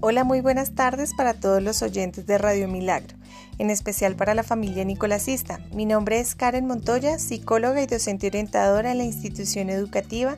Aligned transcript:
Hola, 0.00 0.22
muy 0.22 0.40
buenas 0.40 0.76
tardes 0.76 1.12
para 1.12 1.34
todos 1.34 1.60
los 1.60 1.82
oyentes 1.82 2.24
de 2.24 2.38
Radio 2.38 2.68
Milagro, 2.68 3.16
en 3.58 3.68
especial 3.68 4.14
para 4.14 4.32
la 4.32 4.44
familia 4.44 4.84
nicolasista. 4.84 5.58
Mi 5.72 5.86
nombre 5.86 6.20
es 6.20 6.36
Karen 6.36 6.68
Montoya, 6.68 7.18
psicóloga 7.18 7.82
y 7.82 7.86
docente 7.86 8.28
orientadora 8.28 8.92
en 8.92 8.98
la 8.98 9.04
institución 9.04 9.70
educativa 9.70 10.36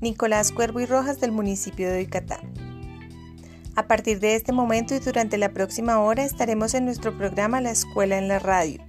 Nicolás 0.00 0.52
Cuervo 0.52 0.78
y 0.78 0.86
Rojas 0.86 1.20
del 1.20 1.32
municipio 1.32 1.90
de 1.90 2.04
Yucatán. 2.04 2.38
A 3.74 3.88
partir 3.88 4.20
de 4.20 4.36
este 4.36 4.52
momento 4.52 4.94
y 4.94 5.00
durante 5.00 5.38
la 5.38 5.48
próxima 5.48 5.98
hora 5.98 6.22
estaremos 6.22 6.74
en 6.74 6.84
nuestro 6.84 7.18
programa 7.18 7.60
La 7.60 7.72
Escuela 7.72 8.16
en 8.16 8.28
la 8.28 8.38
Radio, 8.38 8.80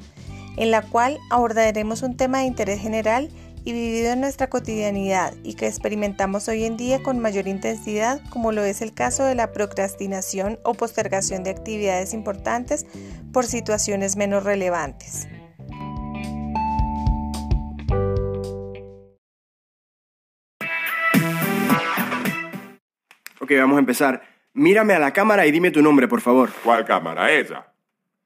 en 0.56 0.70
la 0.70 0.84
cual 0.84 1.18
abordaremos 1.32 2.04
un 2.04 2.16
tema 2.16 2.42
de 2.42 2.46
interés 2.46 2.80
general 2.80 3.32
y 3.64 3.74
vivido 3.74 4.12
en 4.12 4.22
nuestra 4.22 4.50
cotidianidad 4.50 5.34
y 5.44 5.56
que 5.56 5.68
experimentamos 5.68 6.48
hoy 6.48 6.66
en 6.66 6.78
día 6.78 7.02
con 7.04 7.20
mayor 7.20 7.48
intensidad, 7.48 8.22
como 8.30 8.52
lo 8.52 8.64
es 8.64 8.82
el 8.82 8.94
caso 8.94 9.24
de 9.24 9.36
la 9.36 9.52
procrastinación 9.52 10.60
o 10.64 10.74
postergación 10.74 11.44
de 11.44 11.52
actividades 11.52 12.14
importantes 12.14 12.86
por 13.32 13.46
situaciones 13.46 14.16
menos 14.16 14.44
relevantes. 14.44 15.28
Ok, 23.40 23.52
vamos 23.58 23.78
a 23.78 23.80
empezar. 23.80 24.22
Mírame 24.54 24.94
a 24.94 25.00
la 25.00 25.14
cámara 25.14 25.46
y 25.46 25.52
dime 25.52 25.72
tu 25.72 25.82
nombre, 25.82 26.08
por 26.08 26.22
favor. 26.22 26.52
¿Cuál 26.64 26.86
cámara? 26.86 27.32
Esa. 27.32 27.71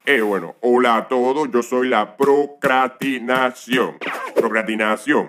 Eh, 0.08 0.20
bueno, 0.20 0.54
hola 0.60 0.98
a 0.98 1.08
todos, 1.08 1.50
yo 1.50 1.64
soy 1.64 1.88
la 1.88 2.16
procrastinación. 2.16 3.98
Procrastinación. 4.36 5.26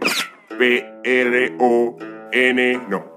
P-R-O-N, 0.55 2.01
no. 2.87 3.15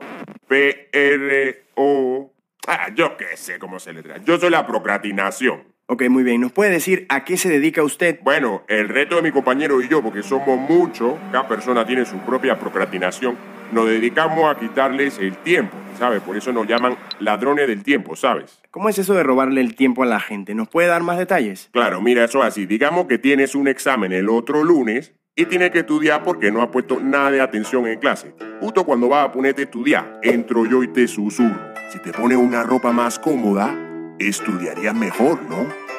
P-R-O... 0.49 2.33
Ah, 2.67 2.89
yo 2.95 3.15
qué 3.19 3.37
sé 3.37 3.59
cómo 3.59 3.79
se 3.79 3.93
le 3.93 4.03
trae. 4.03 4.23
Yo 4.25 4.39
soy 4.39 4.49
la 4.49 4.67
procrastinación. 4.67 5.65
Ok, 5.85 6.05
muy 6.09 6.23
bien. 6.23 6.41
¿Nos 6.41 6.53
puede 6.53 6.71
decir 6.71 7.05
a 7.11 7.25
qué 7.25 7.37
se 7.37 7.51
dedica 7.51 7.83
usted? 7.83 8.21
Bueno, 8.23 8.63
el 8.69 8.89
reto 8.89 9.17
de 9.17 9.23
mi 9.23 9.31
compañero 9.31 9.83
y 9.83 9.89
yo, 9.89 10.03
porque 10.03 10.23
somos 10.23 10.57
muchos, 10.57 11.19
cada 11.31 11.47
persona 11.47 11.85
tiene 11.85 12.07
su 12.07 12.17
propia 12.21 12.59
procrastinación, 12.59 13.37
nos 13.73 13.87
dedicamos 13.89 14.45
a 14.45 14.59
quitarles 14.59 15.19
el 15.19 15.37
tiempo, 15.39 15.77
¿sabes? 15.99 16.21
Por 16.21 16.37
eso 16.37 16.53
nos 16.53 16.67
llaman 16.67 16.97
ladrones 17.19 17.67
del 17.69 17.83
tiempo, 17.83 18.17
¿sabes? 18.17 18.61
¿Cómo 18.71 18.89
es 18.89 18.99
eso 18.99 19.15
de 19.15 19.23
robarle 19.23 19.61
el 19.61 19.75
tiempo 19.75 20.03
a 20.03 20.07
la 20.07 20.21
gente? 20.21 20.55
¿Nos 20.55 20.69
puede 20.69 20.89
dar 20.89 21.03
más 21.03 21.19
detalles? 21.19 21.71
Claro, 21.73 22.01
mira, 22.01 22.25
eso 22.25 22.43
así. 22.43 22.67
Digamos 22.67 23.07
que 23.07 23.19
tienes 23.19 23.55
un 23.55 23.69
examen 23.69 24.13
el 24.13 24.29
otro 24.29 24.65
lunes 24.65 25.15
y 25.37 25.47
tienes 25.47 25.71
que 25.71 25.81
estudiar 25.81 26.23
porque 26.23 26.51
no 26.51 26.63
has 26.63 26.69
puesto 26.69 27.01
nada 27.01 27.31
de 27.31 27.41
atención 27.41 27.87
en 27.87 27.99
clase. 27.99 28.35
Justo 28.61 28.85
cuando 28.85 29.09
vas 29.09 29.27
a 29.27 29.33
ponerte 29.33 29.63
a 29.63 29.65
estudiar, 29.65 30.21
entro 30.23 30.67
yo 30.67 30.83
y 30.83 30.89
te 30.89 31.09
susurro. 31.09 31.59
Si 31.91 31.99
te 31.99 32.13
pones 32.13 32.39
una 32.39 32.63
ropa 32.63 32.93
más 32.93 33.19
cómoda, 33.19 33.75
estudiarías 34.19 34.95
mejor, 34.95 35.43
¿no? 35.49 35.90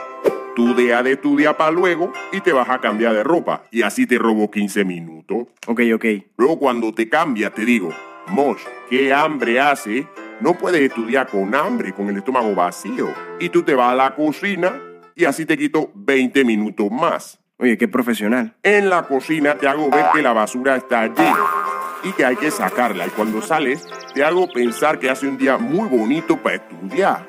Tú 0.56 0.76
deja 0.76 1.02
de 1.02 1.14
estudiar 1.14 1.56
para 1.56 1.72
luego 1.72 2.12
y 2.32 2.42
te 2.42 2.52
vas 2.52 2.70
a 2.70 2.80
cambiar 2.80 3.14
de 3.14 3.24
ropa. 3.24 3.64
Y 3.72 3.84
así 3.84 4.06
te 4.06 4.18
robo 4.18 4.52
15 4.52 4.84
minutos. 4.84 5.48
Ok, 5.68 5.82
ok. 5.96 6.06
Luego 6.38 6.60
cuando 6.60 6.94
te 6.94 7.08
cambias 7.08 7.54
te 7.54 7.64
digo, 7.64 7.94
Mosh, 8.28 8.62
¿qué 8.90 9.14
hambre 9.14 9.60
hace? 9.60 10.08
No 10.42 10.58
puedes 10.58 10.82
estudiar 10.82 11.28
con 11.28 11.56
hambre, 11.56 11.94
con 11.94 12.10
el 12.10 12.18
estómago 12.18 12.54
vacío. 12.54 13.14
Y 13.40 13.50
tú 13.50 13.64
te 13.64 13.76
vas 13.76 13.94
a 13.94 13.96
la 13.96 14.16
cocina 14.16 14.82
y 15.16 15.26
así 15.26 15.46
te 15.46 15.58
quito 15.58 15.92
20 15.96 16.44
minutos 16.44 16.92
más. 16.92 17.40
Oye, 17.58 17.78
qué 17.78 17.88
profesional. 17.88 18.56
En 18.64 18.90
la 18.90 19.04
cocina 19.04 19.56
te 19.56 19.68
hago 19.68 19.90
ver 19.90 20.06
que 20.14 20.22
la 20.22 20.34
basura 20.34 20.76
está 20.76 21.02
allí 21.02 21.32
y 22.04 22.12
que 22.14 22.26
hay 22.26 22.36
que 22.36 22.52
sacarla. 22.52 23.06
Y 23.06 23.12
cuando 23.12 23.42
sales, 23.42 23.88
te 24.14 24.24
hago 24.24 24.52
pensar 24.52 25.00
que 25.00 25.10
hace 25.10 25.28
un 25.28 25.38
día 25.38 25.58
muy 25.58 25.88
bonito 25.88 26.38
para 26.38 26.56
estudiar. 26.56 27.28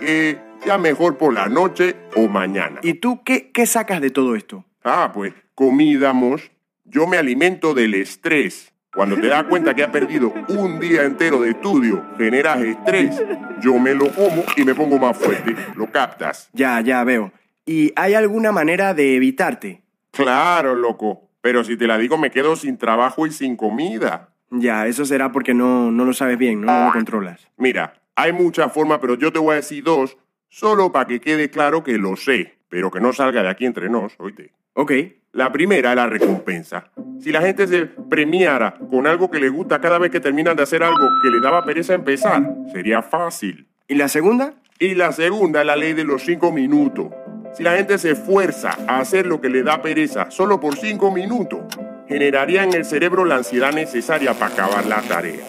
Que 0.00 0.38
ya 0.64 0.78
mejor 0.78 1.18
por 1.18 1.32
la 1.32 1.48
noche 1.48 1.96
o 2.16 2.28
mañana. 2.28 2.80
¿Y 2.82 2.94
tú 2.94 3.22
qué, 3.24 3.50
qué 3.50 3.66
sacas 3.66 4.00
de 4.00 4.10
todo 4.10 4.36
esto? 4.36 4.64
Ah, 4.84 5.10
pues 5.12 5.34
comida, 5.54 6.12
Mosh. 6.12 6.48
Yo 6.84 7.06
me 7.06 7.16
alimento 7.16 7.74
del 7.74 7.94
estrés. 7.94 8.72
Cuando 8.94 9.16
te 9.16 9.28
das 9.28 9.44
cuenta 9.44 9.74
que 9.74 9.82
has 9.82 9.90
perdido 9.90 10.34
un 10.48 10.78
día 10.78 11.04
entero 11.04 11.40
de 11.40 11.50
estudio, 11.50 12.04
generas 12.18 12.60
estrés, 12.60 13.22
yo 13.62 13.78
me 13.78 13.94
lo 13.94 14.12
como 14.12 14.44
y 14.54 14.64
me 14.64 14.74
pongo 14.74 14.98
más 14.98 15.16
fuerte. 15.16 15.56
¿Lo 15.76 15.90
captas? 15.90 16.50
Ya, 16.52 16.78
ya 16.82 17.02
veo. 17.02 17.32
¿Y 17.64 17.92
hay 17.96 18.12
alguna 18.12 18.52
manera 18.52 18.92
de 18.92 19.16
evitarte? 19.16 19.80
Claro, 20.10 20.74
loco. 20.74 21.30
Pero 21.40 21.64
si 21.64 21.78
te 21.78 21.86
la 21.86 21.96
digo, 21.96 22.18
me 22.18 22.30
quedo 22.30 22.54
sin 22.54 22.76
trabajo 22.76 23.26
y 23.26 23.32
sin 23.32 23.56
comida. 23.56 24.28
Ya, 24.50 24.86
eso 24.86 25.06
será 25.06 25.32
porque 25.32 25.54
no, 25.54 25.90
no 25.90 26.04
lo 26.04 26.12
sabes 26.12 26.36
bien, 26.36 26.60
¿no? 26.60 26.66
no 26.66 26.86
lo 26.86 26.92
controlas. 26.92 27.48
Mira, 27.56 27.94
hay 28.14 28.32
muchas 28.32 28.70
formas, 28.72 28.98
pero 29.00 29.14
yo 29.14 29.32
te 29.32 29.38
voy 29.38 29.52
a 29.52 29.56
decir 29.56 29.82
dos, 29.82 30.18
solo 30.52 30.92
para 30.92 31.06
que 31.06 31.20
quede 31.20 31.48
claro 31.48 31.82
que 31.82 31.96
lo 31.96 32.14
sé, 32.14 32.58
pero 32.68 32.90
que 32.90 33.00
no 33.00 33.12
salga 33.14 33.42
de 33.42 33.48
aquí 33.48 33.64
entre 33.64 33.88
nos, 33.88 34.12
oíste. 34.18 34.52
Ok. 34.74 34.92
La 35.32 35.50
primera 35.50 35.90
es 35.90 35.96
la 35.96 36.06
recompensa. 36.06 36.90
Si 37.18 37.32
la 37.32 37.40
gente 37.40 37.66
se 37.66 37.86
premiara 37.86 38.74
con 38.90 39.06
algo 39.06 39.30
que 39.30 39.40
le 39.40 39.48
gusta 39.48 39.80
cada 39.80 39.98
vez 39.98 40.10
que 40.10 40.20
terminan 40.20 40.54
de 40.54 40.62
hacer 40.62 40.82
algo 40.82 41.08
que 41.22 41.30
le 41.30 41.40
daba 41.40 41.64
pereza 41.64 41.94
empezar, 41.94 42.42
sería 42.70 43.00
fácil. 43.00 43.66
¿Y 43.88 43.94
la 43.94 44.08
segunda? 44.08 44.52
Y 44.78 44.94
la 44.94 45.12
segunda 45.12 45.60
es 45.60 45.66
la 45.66 45.76
ley 45.76 45.94
de 45.94 46.04
los 46.04 46.22
cinco 46.22 46.52
minutos. 46.52 47.06
Si 47.54 47.62
la 47.62 47.76
gente 47.76 47.96
se 47.96 48.10
esfuerza 48.10 48.76
a 48.86 49.00
hacer 49.00 49.24
lo 49.26 49.40
que 49.40 49.48
le 49.48 49.62
da 49.62 49.80
pereza 49.80 50.30
solo 50.30 50.60
por 50.60 50.76
cinco 50.76 51.10
minutos, 51.10 51.60
generaría 52.06 52.62
en 52.62 52.74
el 52.74 52.84
cerebro 52.84 53.24
la 53.24 53.36
ansiedad 53.36 53.72
necesaria 53.72 54.34
para 54.34 54.52
acabar 54.52 54.84
la 54.84 55.00
tarea. 55.00 55.46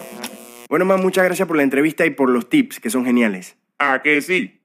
Bueno, 0.70 0.86
más 0.86 0.98
muchas 0.98 1.26
gracias 1.26 1.46
por 1.46 1.58
la 1.58 1.62
entrevista 1.62 2.06
y 2.06 2.10
por 2.10 2.30
los 2.30 2.48
tips, 2.48 2.80
que 2.80 2.88
son 2.88 3.04
geniales. 3.04 3.58
¿A 3.78 4.00
que 4.00 4.22
sí? 4.22 4.63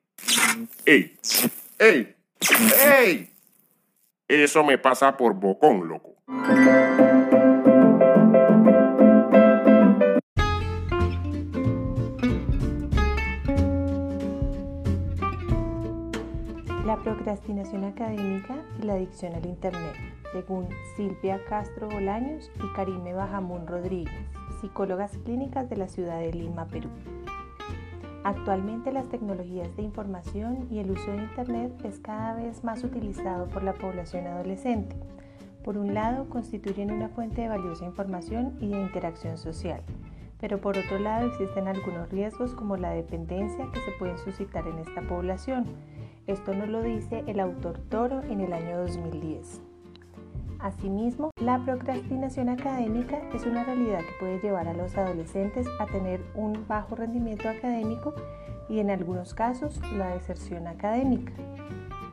¡Ey! 0.85 1.17
¡Ey! 1.77 2.15
¡Ey! 2.99 3.29
Eso 4.27 4.63
me 4.63 4.77
pasa 4.77 5.17
por 5.17 5.33
bocón, 5.33 5.87
loco. 5.87 6.15
La 16.85 16.97
procrastinación 17.03 17.85
académica 17.85 18.55
y 18.79 18.83
la 18.83 18.93
adicción 18.93 19.33
al 19.33 19.45
Internet, 19.45 19.95
según 20.31 20.67
Silvia 20.95 21.39
Castro 21.47 21.87
Bolaños 21.87 22.51
y 22.55 22.75
Karime 22.75 23.13
Bajamón 23.13 23.67
Rodríguez, 23.67 24.13
psicólogas 24.61 25.11
clínicas 25.25 25.69
de 25.69 25.77
la 25.77 25.87
ciudad 25.87 26.19
de 26.19 26.33
Lima, 26.33 26.67
Perú. 26.67 26.89
Actualmente 28.23 28.91
las 28.91 29.07
tecnologías 29.07 29.73
de 29.77 29.83
información 29.83 30.67
y 30.69 30.79
el 30.79 30.91
uso 30.91 31.11
de 31.11 31.23
Internet 31.23 31.71
es 31.85 31.99
cada 31.99 32.35
vez 32.35 32.63
más 32.63 32.83
utilizado 32.83 33.47
por 33.47 33.63
la 33.63 33.73
población 33.73 34.27
adolescente. 34.27 34.95
Por 35.63 35.77
un 35.77 35.93
lado, 35.93 36.27
constituyen 36.29 36.91
una 36.91 37.09
fuente 37.09 37.41
de 37.41 37.47
valiosa 37.47 37.85
información 37.85 38.57
y 38.59 38.69
de 38.69 38.81
interacción 38.81 39.37
social, 39.37 39.81
pero 40.39 40.59
por 40.59 40.77
otro 40.77 40.99
lado 40.99 41.27
existen 41.27 41.67
algunos 41.67 42.09
riesgos 42.09 42.55
como 42.55 42.75
la 42.75 42.91
dependencia 42.91 43.69
que 43.71 43.79
se 43.79 43.91
pueden 43.97 44.17
suscitar 44.17 44.67
en 44.67 44.79
esta 44.79 45.01
población. 45.01 45.65
Esto 46.27 46.53
nos 46.53 46.69
lo 46.69 46.81
dice 46.81 47.23
el 47.27 47.39
autor 47.39 47.79
Toro 47.89 48.21
en 48.23 48.41
el 48.41 48.53
año 48.53 48.79
2010. 48.79 49.68
Asimismo, 50.59 51.31
la 51.41 51.63
procrastinación 51.63 52.49
académica 52.49 53.21
es 53.33 53.45
una 53.45 53.63
realidad 53.63 53.99
que 53.99 54.19
puede 54.19 54.39
llevar 54.41 54.67
a 54.67 54.73
los 54.73 54.97
adolescentes 54.97 55.65
a 55.79 55.85
tener 55.85 56.19
un 56.35 56.65
bajo 56.67 56.95
rendimiento 56.97 57.47
académico 57.47 58.13
y 58.67 58.79
en 58.79 58.89
algunos 58.89 59.33
casos 59.33 59.79
la 59.93 60.09
deserción 60.15 60.67
académica. 60.67 61.31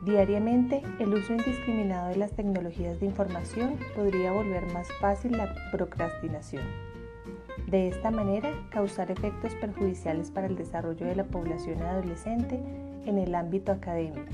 Diariamente, 0.04 0.80
el 1.00 1.12
uso 1.12 1.32
indiscriminado 1.32 2.10
de 2.10 2.16
las 2.16 2.30
tecnologías 2.30 3.00
de 3.00 3.06
información 3.06 3.78
podría 3.96 4.30
volver 4.30 4.72
más 4.72 4.86
fácil 5.00 5.32
la 5.32 5.52
procrastinación. 5.72 6.62
De 7.66 7.88
esta 7.88 8.12
manera, 8.12 8.52
causar 8.70 9.10
efectos 9.10 9.56
perjudiciales 9.56 10.30
para 10.30 10.46
el 10.46 10.54
desarrollo 10.54 11.04
de 11.04 11.16
la 11.16 11.24
población 11.24 11.82
adolescente 11.82 12.62
en 13.06 13.18
el 13.18 13.34
ámbito 13.34 13.72
académico, 13.72 14.32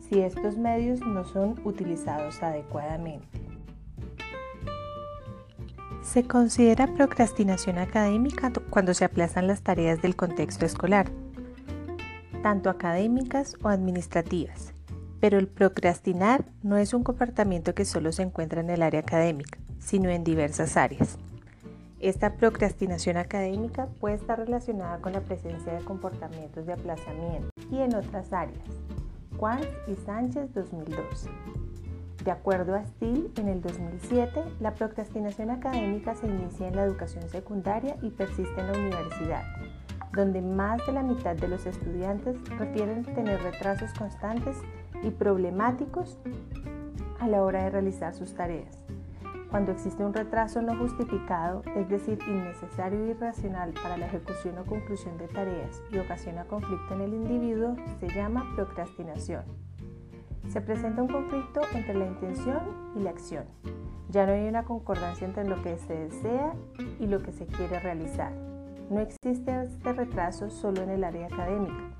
si 0.00 0.20
estos 0.20 0.58
medios 0.58 1.00
no 1.00 1.24
son 1.24 1.58
utilizados 1.64 2.42
adecuadamente. 2.42 3.43
Se 6.04 6.22
considera 6.22 6.86
procrastinación 6.94 7.78
académica 7.78 8.52
cuando 8.70 8.94
se 8.94 9.04
aplazan 9.04 9.48
las 9.48 9.62
tareas 9.62 10.00
del 10.00 10.14
contexto 10.14 10.64
escolar, 10.64 11.10
tanto 12.42 12.70
académicas 12.70 13.56
o 13.62 13.68
administrativas, 13.68 14.74
pero 15.18 15.38
el 15.38 15.48
procrastinar 15.48 16.44
no 16.62 16.76
es 16.76 16.94
un 16.94 17.02
comportamiento 17.02 17.74
que 17.74 17.84
solo 17.84 18.12
se 18.12 18.22
encuentra 18.22 18.60
en 18.60 18.70
el 18.70 18.82
área 18.82 19.00
académica, 19.00 19.58
sino 19.80 20.10
en 20.10 20.22
diversas 20.22 20.76
áreas. 20.76 21.18
Esta 22.00 22.34
procrastinación 22.36 23.16
académica 23.16 23.88
puede 23.98 24.16
estar 24.16 24.38
relacionada 24.38 24.98
con 24.98 25.14
la 25.14 25.22
presencia 25.22 25.72
de 25.72 25.84
comportamientos 25.84 26.66
de 26.66 26.74
aplazamiento 26.74 27.48
y 27.72 27.78
en 27.78 27.94
otras 27.94 28.32
áreas. 28.32 28.60
Juan 29.38 29.60
y 29.88 29.96
Sánchez 29.96 30.52
2012. 30.54 31.30
De 32.24 32.30
acuerdo 32.30 32.74
a 32.74 32.82
Steele, 32.86 33.28
en 33.36 33.48
el 33.48 33.60
2007, 33.60 34.44
la 34.58 34.72
procrastinación 34.72 35.50
académica 35.50 36.14
se 36.14 36.26
inicia 36.26 36.68
en 36.68 36.76
la 36.76 36.84
educación 36.84 37.28
secundaria 37.28 37.98
y 38.00 38.08
persiste 38.08 38.60
en 38.60 38.72
la 38.72 38.78
universidad. 38.78 39.44
donde 40.14 40.40
más 40.40 40.80
de 40.86 40.92
la 40.92 41.02
mitad 41.02 41.34
de 41.34 41.48
los 41.48 41.66
estudiantes 41.66 42.36
refieren 42.56 43.02
tener 43.02 43.42
retrasos 43.42 43.92
constantes 43.94 44.56
y 45.02 45.10
problemáticos 45.10 46.20
a 47.18 47.26
la 47.26 47.42
hora 47.42 47.64
de 47.64 47.70
realizar 47.70 48.14
sus 48.14 48.32
tareas. 48.32 48.78
Cuando 49.50 49.72
existe 49.72 50.04
un 50.04 50.14
retraso 50.14 50.62
no 50.62 50.78
justificado, 50.78 51.62
es 51.74 51.88
decir, 51.88 52.20
innecesario 52.28 53.06
y 53.06 53.10
irracional 53.10 53.72
para 53.82 53.96
la 53.96 54.06
ejecución 54.06 54.56
o 54.58 54.64
conclusión 54.64 55.18
de 55.18 55.26
tareas 55.26 55.82
y 55.90 55.98
ocasiona 55.98 56.44
conflicto 56.44 56.94
en 56.94 57.00
el 57.00 57.14
individuo, 57.14 57.74
se 57.98 58.08
llama 58.08 58.52
procrastinación. 58.54 59.63
Se 60.48 60.60
presenta 60.60 61.02
un 61.02 61.08
conflicto 61.08 61.60
entre 61.74 61.94
la 61.94 62.06
intención 62.06 62.60
y 62.96 63.00
la 63.00 63.10
acción. 63.10 63.44
Ya 64.10 64.26
no 64.26 64.32
hay 64.32 64.46
una 64.46 64.64
concordancia 64.64 65.26
entre 65.26 65.44
lo 65.44 65.60
que 65.62 65.76
se 65.78 65.94
desea 65.94 66.54
y 67.00 67.06
lo 67.06 67.22
que 67.22 67.32
se 67.32 67.46
quiere 67.46 67.80
realizar. 67.80 68.32
No 68.90 69.00
existe 69.00 69.62
este 69.62 69.92
retraso 69.92 70.50
solo 70.50 70.82
en 70.82 70.90
el 70.90 71.04
área 71.04 71.26
académica, 71.26 71.90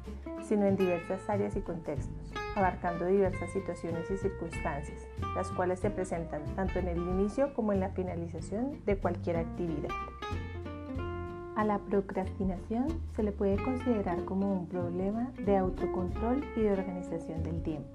sino 0.42 0.66
en 0.66 0.76
diversas 0.76 1.28
áreas 1.28 1.56
y 1.56 1.60
contextos, 1.60 2.32
abarcando 2.54 3.06
diversas 3.06 3.50
situaciones 3.50 4.10
y 4.10 4.16
circunstancias, 4.18 5.08
las 5.34 5.50
cuales 5.50 5.80
se 5.80 5.90
presentan 5.90 6.42
tanto 6.54 6.78
en 6.78 6.88
el 6.88 6.98
inicio 6.98 7.54
como 7.54 7.72
en 7.72 7.80
la 7.80 7.88
finalización 7.88 8.84
de 8.84 8.98
cualquier 8.98 9.38
actividad. 9.38 9.90
A 11.56 11.64
la 11.64 11.78
procrastinación 11.78 12.88
se 13.14 13.22
le 13.22 13.32
puede 13.32 13.62
considerar 13.62 14.24
como 14.24 14.52
un 14.52 14.66
problema 14.66 15.30
de 15.44 15.56
autocontrol 15.56 16.44
y 16.56 16.60
de 16.60 16.72
organización 16.72 17.42
del 17.42 17.62
tiempo. 17.62 17.88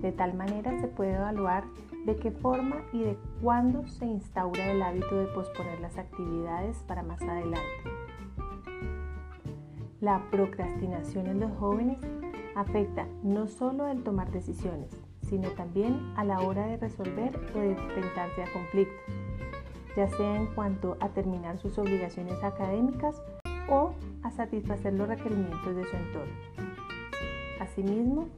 De 0.00 0.12
tal 0.12 0.34
manera 0.34 0.78
se 0.80 0.88
puede 0.88 1.14
evaluar 1.14 1.64
de 2.04 2.16
qué 2.16 2.30
forma 2.30 2.76
y 2.92 3.02
de 3.02 3.16
cuándo 3.40 3.86
se 3.86 4.06
instaura 4.06 4.70
el 4.70 4.82
hábito 4.82 5.14
de 5.14 5.26
posponer 5.26 5.80
las 5.80 5.98
actividades 5.98 6.76
para 6.88 7.02
más 7.02 7.22
adelante. 7.22 7.62
La 10.00 10.20
procrastinación 10.30 11.28
en 11.28 11.40
los 11.40 11.52
jóvenes 11.58 11.98
afecta 12.56 13.06
no 13.22 13.46
solo 13.46 13.84
al 13.84 14.02
tomar 14.02 14.32
decisiones, 14.32 14.90
sino 15.28 15.48
también 15.50 16.12
a 16.16 16.24
la 16.24 16.40
hora 16.40 16.66
de 16.66 16.76
resolver 16.76 17.38
o 17.54 17.58
de 17.58 17.70
enfrentarse 17.72 18.42
a 18.42 18.52
conflictos, 18.52 19.14
ya 19.96 20.08
sea 20.08 20.36
en 20.36 20.46
cuanto 20.54 20.96
a 21.00 21.08
terminar 21.10 21.58
sus 21.58 21.78
obligaciones 21.78 22.42
académicas 22.42 23.22
o 23.70 23.94
a 24.22 24.30
satisfacer 24.32 24.92
los 24.94 25.08
requerimientos 25.08 25.76
de 25.76 25.84
su 25.84 25.96
entorno. 25.96 26.34
Asimismo, 27.60 28.28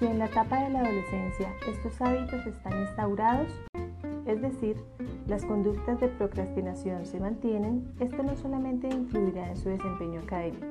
si 0.00 0.06
en 0.06 0.18
la 0.18 0.24
etapa 0.24 0.64
de 0.64 0.70
la 0.70 0.80
adolescencia 0.80 1.54
estos 1.68 2.00
hábitos 2.00 2.46
están 2.46 2.72
instaurados, 2.80 3.48
es 4.26 4.40
decir, 4.40 4.76
las 5.26 5.44
conductas 5.44 6.00
de 6.00 6.08
procrastinación 6.08 7.04
se 7.04 7.20
mantienen, 7.20 7.86
esto 8.00 8.22
no 8.22 8.34
solamente 8.34 8.88
influirá 8.88 9.50
en 9.50 9.56
su 9.58 9.68
desempeño 9.68 10.20
académico, 10.20 10.66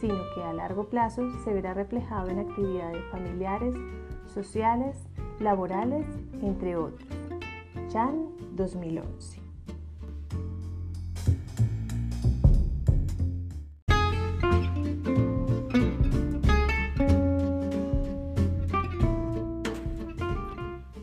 sino 0.00 0.18
que 0.34 0.42
a 0.42 0.52
largo 0.52 0.88
plazo 0.88 1.22
se 1.44 1.54
verá 1.54 1.72
reflejado 1.72 2.28
en 2.28 2.40
actividades 2.40 3.04
familiares, 3.12 3.76
sociales, 4.26 4.96
laborales, 5.38 6.04
entre 6.42 6.76
otros. 6.76 7.08
Chan 7.88 8.26
2011. 8.56 9.45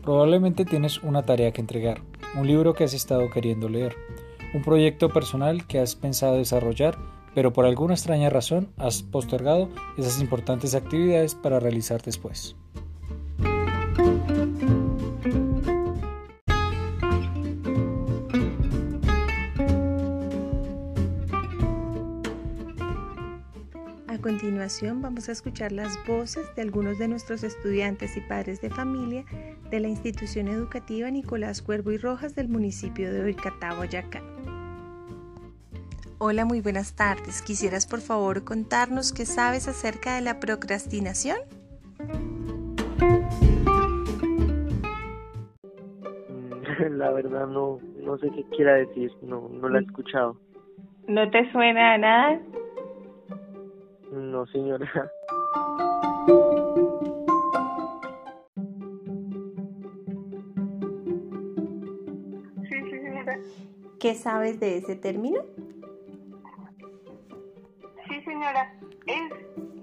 Probablemente 0.04 0.66
tienes 0.66 1.02
una 1.02 1.22
tarea 1.22 1.50
que 1.52 1.62
entregar, 1.62 2.02
un 2.36 2.46
libro 2.46 2.74
que 2.74 2.84
has 2.84 2.92
estado 2.92 3.30
queriendo 3.30 3.70
leer, 3.70 3.96
un 4.52 4.60
proyecto 4.60 5.08
personal 5.08 5.66
que 5.66 5.78
has 5.78 5.96
pensado 5.96 6.36
desarrollar, 6.36 6.98
pero 7.34 7.54
por 7.54 7.64
alguna 7.64 7.94
extraña 7.94 8.28
razón 8.28 8.68
has 8.76 9.02
postergado 9.02 9.70
esas 9.96 10.20
importantes 10.20 10.74
actividades 10.74 11.34
para 11.34 11.58
realizar 11.58 12.02
después. 12.02 12.54
Continuación 24.74 25.02
vamos 25.02 25.28
a 25.28 25.32
escuchar 25.32 25.70
las 25.70 26.04
voces 26.04 26.52
de 26.56 26.62
algunos 26.62 26.98
de 26.98 27.06
nuestros 27.06 27.44
estudiantes 27.44 28.16
y 28.16 28.20
padres 28.20 28.60
de 28.60 28.70
familia 28.70 29.24
de 29.70 29.78
la 29.78 29.86
institución 29.86 30.48
educativa 30.48 31.08
Nicolás 31.10 31.62
Cuervo 31.62 31.92
y 31.92 31.96
Rojas 31.96 32.34
del 32.34 32.48
municipio 32.48 33.12
de 33.12 33.22
Oicatá, 33.22 33.74
Boyacá. 33.76 34.20
Hola, 36.18 36.44
muy 36.44 36.60
buenas 36.60 36.96
tardes. 36.96 37.40
¿Quisieras 37.42 37.86
por 37.86 38.00
favor 38.00 38.42
contarnos 38.42 39.12
qué 39.12 39.26
sabes 39.26 39.68
acerca 39.68 40.16
de 40.16 40.22
la 40.22 40.40
procrastinación? 40.40 41.38
La 46.90 47.12
verdad 47.12 47.46
no, 47.46 47.78
no 48.02 48.18
sé 48.18 48.28
qué 48.30 48.42
quiera 48.56 48.74
decir, 48.74 49.12
no, 49.22 49.48
no 49.48 49.68
la 49.68 49.78
he 49.78 49.82
escuchado. 49.82 50.36
¿No 51.06 51.30
te 51.30 51.52
suena 51.52 51.94
a 51.94 51.98
nada? 51.98 52.40
No, 54.14 54.46
señora. 54.46 54.86
Sí, 62.68 62.82
sí, 62.84 62.90
señora. 62.90 63.38
¿Qué 63.98 64.14
sabes 64.14 64.60
de 64.60 64.78
ese 64.78 64.94
término? 64.94 65.40
Sí, 68.08 68.22
señora. 68.22 68.72
Es, 69.06 69.32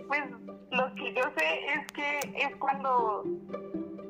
pues, 0.08 0.24
lo 0.72 0.96
que 0.96 1.14
yo 1.14 1.24
sé 1.38 1.66
es 1.74 1.92
que 1.92 2.20
es 2.38 2.56
cuando 2.56 3.26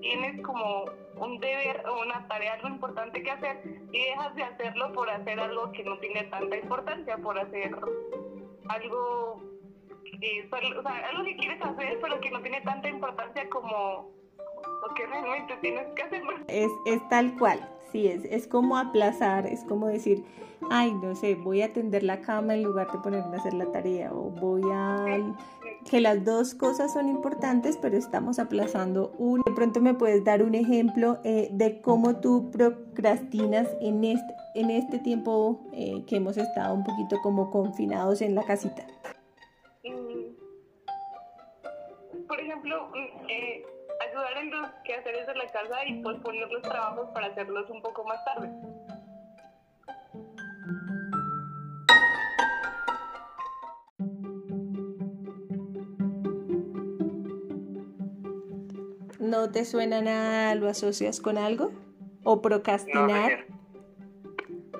tienes 0.01 0.39
como 0.43 0.85
un 1.17 1.39
deber 1.39 1.83
o 1.87 2.01
una 2.01 2.27
tarea, 2.27 2.53
algo 2.53 2.67
importante 2.67 3.23
que 3.23 3.31
hacer 3.31 3.61
y 3.91 4.05
dejas 4.05 4.35
de 4.35 4.43
hacerlo 4.43 4.93
por 4.93 5.09
hacer 5.09 5.39
algo 5.39 5.71
que 5.71 5.83
no 5.83 5.97
tiene 5.97 6.25
tanta 6.25 6.57
importancia, 6.57 7.17
por 7.17 7.39
hacer 7.39 7.75
algo, 8.69 9.41
solo- 10.49 10.79
o 10.79 10.83
sea, 10.83 11.07
algo 11.09 11.23
que 11.23 11.35
quieres 11.35 11.61
hacer 11.61 11.99
pero 12.01 12.19
que 12.19 12.31
no 12.31 12.41
tiene 12.41 12.61
tanta 12.61 12.89
importancia 12.89 13.49
como 13.49 14.09
lo 14.81 14.93
que 14.95 15.05
realmente 15.05 15.53
tienes 15.61 15.87
que 15.95 16.01
hacer. 16.03 16.21
Es, 16.47 16.71
es 16.85 17.07
tal 17.09 17.37
cual, 17.37 17.59
sí, 17.91 18.07
es, 18.07 18.25
es 18.25 18.47
como 18.47 18.77
aplazar, 18.77 19.45
es 19.45 19.63
como 19.63 19.87
decir, 19.87 20.23
ay, 20.69 20.93
no 20.93 21.15
sé, 21.15 21.35
voy 21.35 21.61
a 21.61 21.73
tender 21.73 22.03
la 22.03 22.21
cama 22.21 22.55
en 22.55 22.63
lugar 22.63 22.91
de 22.91 22.99
ponerme 22.99 23.37
a 23.37 23.39
hacer 23.39 23.53
la 23.53 23.71
tarea, 23.71 24.11
o 24.13 24.29
voy 24.29 24.61
a... 24.71 25.05
que 25.89 25.99
las 25.99 26.23
dos 26.23 26.53
cosas 26.53 26.93
son 26.93 27.09
importantes, 27.09 27.77
pero 27.77 27.97
estamos 27.97 28.37
aplazando 28.37 29.13
una. 29.17 29.43
De 29.45 29.51
pronto 29.53 29.81
me 29.81 29.93
puedes 29.95 30.23
dar 30.23 30.43
un 30.43 30.53
ejemplo 30.53 31.19
eh, 31.23 31.49
de 31.51 31.81
cómo 31.81 32.17
tú 32.17 32.51
procrastinas 32.51 33.67
en 33.81 34.03
este, 34.03 34.33
en 34.55 34.69
este 34.69 34.99
tiempo 34.99 35.59
eh, 35.73 36.03
que 36.05 36.17
hemos 36.17 36.37
estado 36.37 36.75
un 36.75 36.83
poquito 36.83 37.17
como 37.23 37.49
confinados 37.49 38.21
en 38.21 38.35
la 38.35 38.43
casita. 38.43 38.85
Ejemplo, 42.51 42.91
eh, 43.29 43.63
ayudar 44.09 44.37
en 44.37 44.51
los 44.51 44.69
quehaceres 44.83 45.25
de 45.27 45.35
la 45.35 45.45
casa 45.51 45.85
y 45.87 46.01
posponer 46.01 46.49
los 46.49 46.61
trabajos 46.61 47.09
para 47.13 47.27
hacerlos 47.27 47.69
un 47.69 47.81
poco 47.81 48.03
más 48.03 48.23
tarde. 48.25 48.49
¿No 59.19 59.49
te 59.49 59.63
suena 59.63 60.01
nada? 60.01 60.55
¿Lo 60.55 60.67
asocias 60.67 61.21
con 61.21 61.37
algo? 61.37 61.71
¿O 62.23 62.41
procrastinar? 62.41 63.45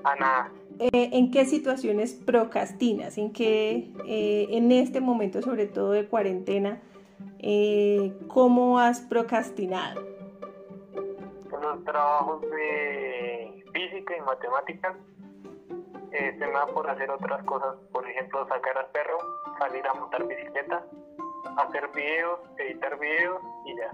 A 0.04 0.16
nada. 0.16 0.52
Eh, 0.80 1.10
¿En 1.14 1.32
qué 1.32 1.46
situaciones 1.46 2.16
procrastinas? 2.16 3.18
¿En 3.18 3.32
qué, 3.32 3.94
eh, 4.08 4.48
en 4.50 4.72
este 4.72 5.00
momento, 5.00 5.42
sobre 5.42 5.68
todo 5.68 5.92
de 5.92 6.08
cuarentena, 6.08 6.82
eh, 7.44 8.14
cómo 8.28 8.80
has 8.80 9.02
procrastinado? 9.02 10.02
En 11.52 11.62
los 11.62 11.84
trabajos 11.84 12.42
de 12.42 13.64
física 13.74 14.16
y 14.16 14.22
matemáticas 14.22 14.96
eh, 16.12 16.36
se 16.38 16.46
me 16.46 16.54
da 16.54 16.68
por 16.68 16.88
hacer 16.90 17.10
otras 17.10 17.44
cosas, 17.46 17.76
por 17.92 18.08
ejemplo 18.08 18.48
sacar 18.48 18.78
al 18.78 18.88
perro, 18.92 19.18
salir 19.58 19.86
a 19.88 19.94
montar 19.96 20.28
bicicleta, 20.28 20.86
hacer 21.58 21.90
videos, 21.96 22.40
editar 22.58 23.00
videos 23.00 23.42
y 23.66 23.76
ya. 23.76 23.92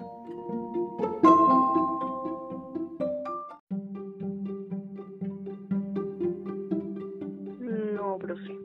No, 7.94 8.18
profe. 8.18 8.58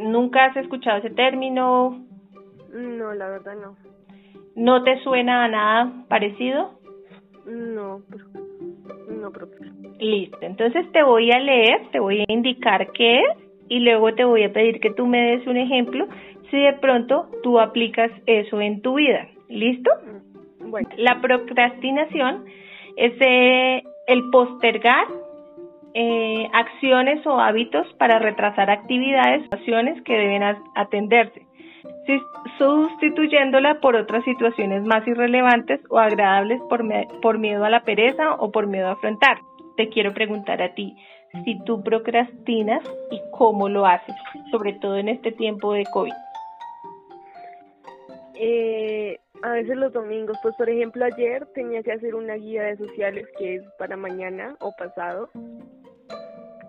¿Nunca 0.00 0.46
has 0.46 0.56
escuchado 0.56 0.98
ese 0.98 1.10
término? 1.10 2.15
No, 2.76 3.14
la 3.14 3.28
verdad 3.28 3.54
no. 3.56 3.76
¿No 4.54 4.82
te 4.84 4.98
suena 5.02 5.44
a 5.44 5.48
nada 5.48 5.92
parecido? 6.08 6.72
No, 7.46 8.00
pro- 8.08 9.14
no, 9.14 9.30
profe. 9.30 9.54
Listo, 10.00 10.38
entonces 10.42 10.90
te 10.92 11.02
voy 11.02 11.30
a 11.30 11.38
leer, 11.38 11.88
te 11.92 12.00
voy 12.00 12.20
a 12.20 12.24
indicar 12.32 12.90
qué 12.92 13.20
es 13.20 13.24
y 13.68 13.80
luego 13.80 14.14
te 14.14 14.24
voy 14.24 14.44
a 14.44 14.52
pedir 14.52 14.80
que 14.80 14.90
tú 14.92 15.06
me 15.06 15.20
des 15.36 15.46
un 15.46 15.56
ejemplo 15.56 16.06
si 16.50 16.58
de 16.60 16.74
pronto 16.74 17.28
tú 17.42 17.58
aplicas 17.60 18.10
eso 18.26 18.60
en 18.60 18.82
tu 18.82 18.94
vida. 18.96 19.26
¿Listo? 19.48 19.90
Mm, 20.60 20.70
Bueno, 20.70 20.88
La 20.96 21.20
procrastinación 21.20 22.44
es 22.96 23.12
eh, 23.20 23.82
el 24.06 24.28
postergar 24.30 25.06
eh, 25.94 26.48
acciones 26.52 27.26
o 27.26 27.40
hábitos 27.40 27.86
para 27.94 28.18
retrasar 28.18 28.70
actividades 28.70 29.42
o 29.50 29.54
acciones 29.54 30.02
que 30.02 30.12
deben 30.12 30.42
atenderse, 30.74 31.45
sustituyéndola 32.58 33.80
por 33.80 33.96
otras 33.96 34.24
situaciones 34.24 34.84
más 34.84 35.06
irrelevantes 35.06 35.80
o 35.90 35.98
agradables 35.98 36.60
por, 36.68 36.82
por 37.20 37.38
miedo 37.38 37.64
a 37.64 37.70
la 37.70 37.82
pereza 37.84 38.34
o 38.34 38.50
por 38.50 38.66
miedo 38.66 38.88
a 38.88 38.92
afrontar. 38.92 39.38
Te 39.76 39.88
quiero 39.88 40.14
preguntar 40.14 40.62
a 40.62 40.74
ti 40.74 40.96
si 41.44 41.62
tú 41.64 41.82
procrastinas 41.82 42.82
y 43.10 43.20
cómo 43.32 43.68
lo 43.68 43.86
haces, 43.86 44.14
sobre 44.50 44.74
todo 44.74 44.96
en 44.96 45.08
este 45.08 45.32
tiempo 45.32 45.72
de 45.72 45.84
COVID. 45.84 46.12
eh, 48.38 49.20
a 49.42 49.50
veces 49.50 49.76
los 49.76 49.92
domingos, 49.92 50.38
pues 50.42 50.54
por 50.56 50.68
ejemplo 50.68 51.04
ayer 51.04 51.46
tenía 51.54 51.82
que 51.82 51.92
hacer 51.92 52.14
una 52.14 52.34
guía 52.34 52.62
de 52.62 52.76
sociales 52.76 53.26
que 53.38 53.56
es 53.56 53.62
para 53.78 53.96
mañana 53.96 54.56
o 54.60 54.72
pasado 54.76 55.28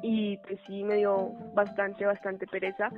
y 0.01 0.37
pues 0.37 0.59
sí 0.67 0.83
me 0.83 0.95
dio 0.95 1.31
bastante, 1.53 2.05
bastante 2.05 2.45
pereza 2.47 2.89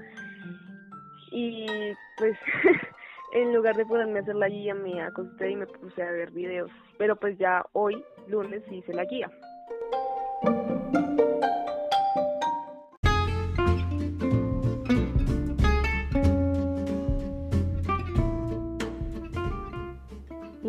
y 1.31 1.93
pues 2.17 2.37
en 3.33 3.53
lugar 3.53 3.75
de 3.75 3.85
ponerme 3.85 4.19
a 4.19 4.21
hacer 4.21 4.35
la 4.35 4.49
guía 4.49 4.73
me 4.73 5.01
acosté 5.01 5.51
y 5.51 5.55
me 5.55 5.67
puse 5.67 6.01
a 6.01 6.11
ver 6.11 6.31
videos, 6.31 6.71
pero 6.97 7.15
pues 7.15 7.37
ya 7.37 7.65
hoy, 7.73 8.03
lunes, 8.27 8.63
hice 8.71 8.93
la 8.93 9.05
guía. 9.05 9.29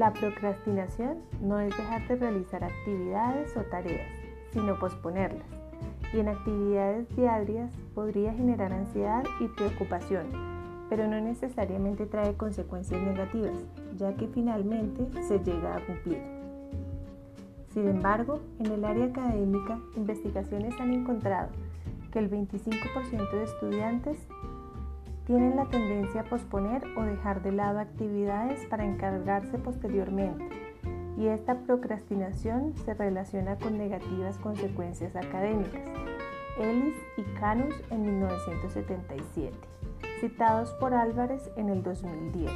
La 0.00 0.14
procrastinación 0.14 1.22
no 1.42 1.60
es 1.60 1.76
dejar 1.76 2.08
de 2.08 2.16
realizar 2.16 2.64
actividades 2.64 3.54
o 3.54 3.62
tareas, 3.64 4.08
sino 4.50 4.78
posponerlas. 4.78 5.59
Y 6.12 6.20
en 6.20 6.28
actividades 6.28 7.08
diarias 7.16 7.70
podría 7.94 8.32
generar 8.32 8.72
ansiedad 8.72 9.22
y 9.40 9.46
preocupación, 9.48 10.26
pero 10.88 11.06
no 11.06 11.20
necesariamente 11.20 12.06
trae 12.06 12.34
consecuencias 12.34 13.00
negativas, 13.00 13.54
ya 13.96 14.14
que 14.16 14.26
finalmente 14.28 15.06
se 15.22 15.38
llega 15.38 15.76
a 15.76 15.86
cumplir. 15.86 16.22
Sin 17.72 17.86
embargo, 17.88 18.40
en 18.58 18.72
el 18.72 18.84
área 18.84 19.06
académica, 19.06 19.78
investigaciones 19.96 20.78
han 20.80 20.92
encontrado 20.92 21.50
que 22.10 22.18
el 22.18 22.28
25% 22.28 23.30
de 23.30 23.44
estudiantes 23.44 24.18
tienen 25.26 25.54
la 25.54 25.66
tendencia 25.66 26.22
a 26.22 26.24
posponer 26.24 26.82
o 26.96 27.02
dejar 27.02 27.42
de 27.42 27.52
lado 27.52 27.78
actividades 27.78 28.64
para 28.66 28.84
encargarse 28.84 29.58
posteriormente, 29.58 30.44
y 31.20 31.28
esta 31.28 31.54
procrastinación 31.54 32.74
se 32.86 32.94
relaciona 32.94 33.58
con 33.58 33.76
negativas 33.76 34.38
consecuencias 34.38 35.14
académicas. 35.16 35.82
Ellis 36.58 36.96
y 37.18 37.22
Canus 37.38 37.74
en 37.90 38.06
1977, 38.06 39.54
citados 40.18 40.72
por 40.80 40.94
Álvarez 40.94 41.42
en 41.56 41.68
el 41.68 41.82
2010. 41.82 42.50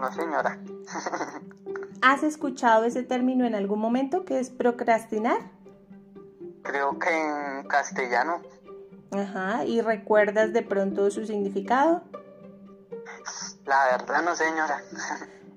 No, 0.00 0.12
señora. 0.12 0.60
¿Has 2.02 2.22
escuchado 2.22 2.84
ese 2.84 3.02
término 3.02 3.46
en 3.46 3.56
algún 3.56 3.80
momento 3.80 4.24
que 4.24 4.38
es 4.38 4.50
procrastinar? 4.50 5.38
Creo 6.62 7.00
que 7.00 7.10
en 7.10 7.66
castellano. 7.66 8.42
Ajá, 9.10 9.64
¿y 9.64 9.80
recuerdas 9.80 10.52
de 10.52 10.62
pronto 10.62 11.10
su 11.10 11.26
significado? 11.26 12.02
La 13.64 13.96
verdad 13.96 14.22
no, 14.22 14.34
señora. 14.34 14.82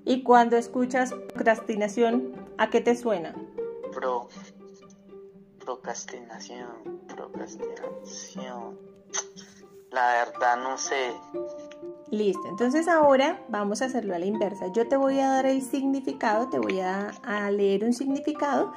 Y 0.04 0.22
cuando 0.22 0.56
escuchas 0.56 1.12
procrastinación, 1.12 2.32
¿a 2.58 2.70
qué 2.70 2.80
te 2.80 2.96
suena? 2.96 3.34
Pro. 3.92 4.28
Procrastinación. 5.64 6.68
Procrastinación. 7.06 8.78
La 9.90 10.24
verdad 10.24 10.56
no 10.56 10.78
sé. 10.78 11.12
Listo, 12.10 12.42
entonces 12.48 12.88
ahora 12.88 13.44
vamos 13.48 13.82
a 13.82 13.84
hacerlo 13.84 14.14
a 14.14 14.18
la 14.18 14.26
inversa. 14.26 14.66
Yo 14.72 14.88
te 14.88 14.96
voy 14.96 15.20
a 15.20 15.28
dar 15.28 15.46
el 15.46 15.62
significado, 15.62 16.48
te 16.48 16.58
voy 16.58 16.80
a, 16.80 17.10
a 17.22 17.50
leer 17.50 17.84
un 17.84 17.92
significado 17.92 18.72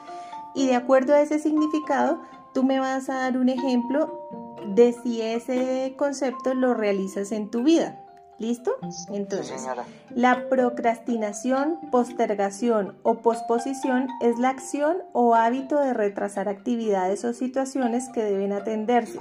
y 0.54 0.68
de 0.68 0.76
acuerdo 0.76 1.16
a 1.16 1.22
ese 1.22 1.40
significado, 1.40 2.22
tú 2.54 2.64
me 2.64 2.80
vas 2.80 3.10
a 3.10 3.16
dar 3.16 3.38
un 3.38 3.50
ejemplo 3.50 4.43
de 4.68 4.94
si 4.94 5.22
ese 5.22 5.96
concepto 5.98 6.54
lo 6.54 6.74
realizas 6.74 7.32
en 7.32 7.50
tu 7.50 7.64
vida. 7.64 8.00
¿Listo? 8.40 8.76
Entonces, 9.10 9.66
la 10.10 10.50
procrastinación, 10.50 11.80
postergación 11.92 12.98
o 13.04 13.22
posposición 13.22 14.08
es 14.22 14.40
la 14.40 14.50
acción 14.50 14.98
o 15.14 15.36
hábito 15.36 15.80
de 15.80 15.94
retrasar 15.94 16.50
actividades 16.50 17.24
o 17.26 17.34
situaciones 17.34 18.10
que 18.10 18.24
deben 18.24 18.52
atenderse, 18.52 19.20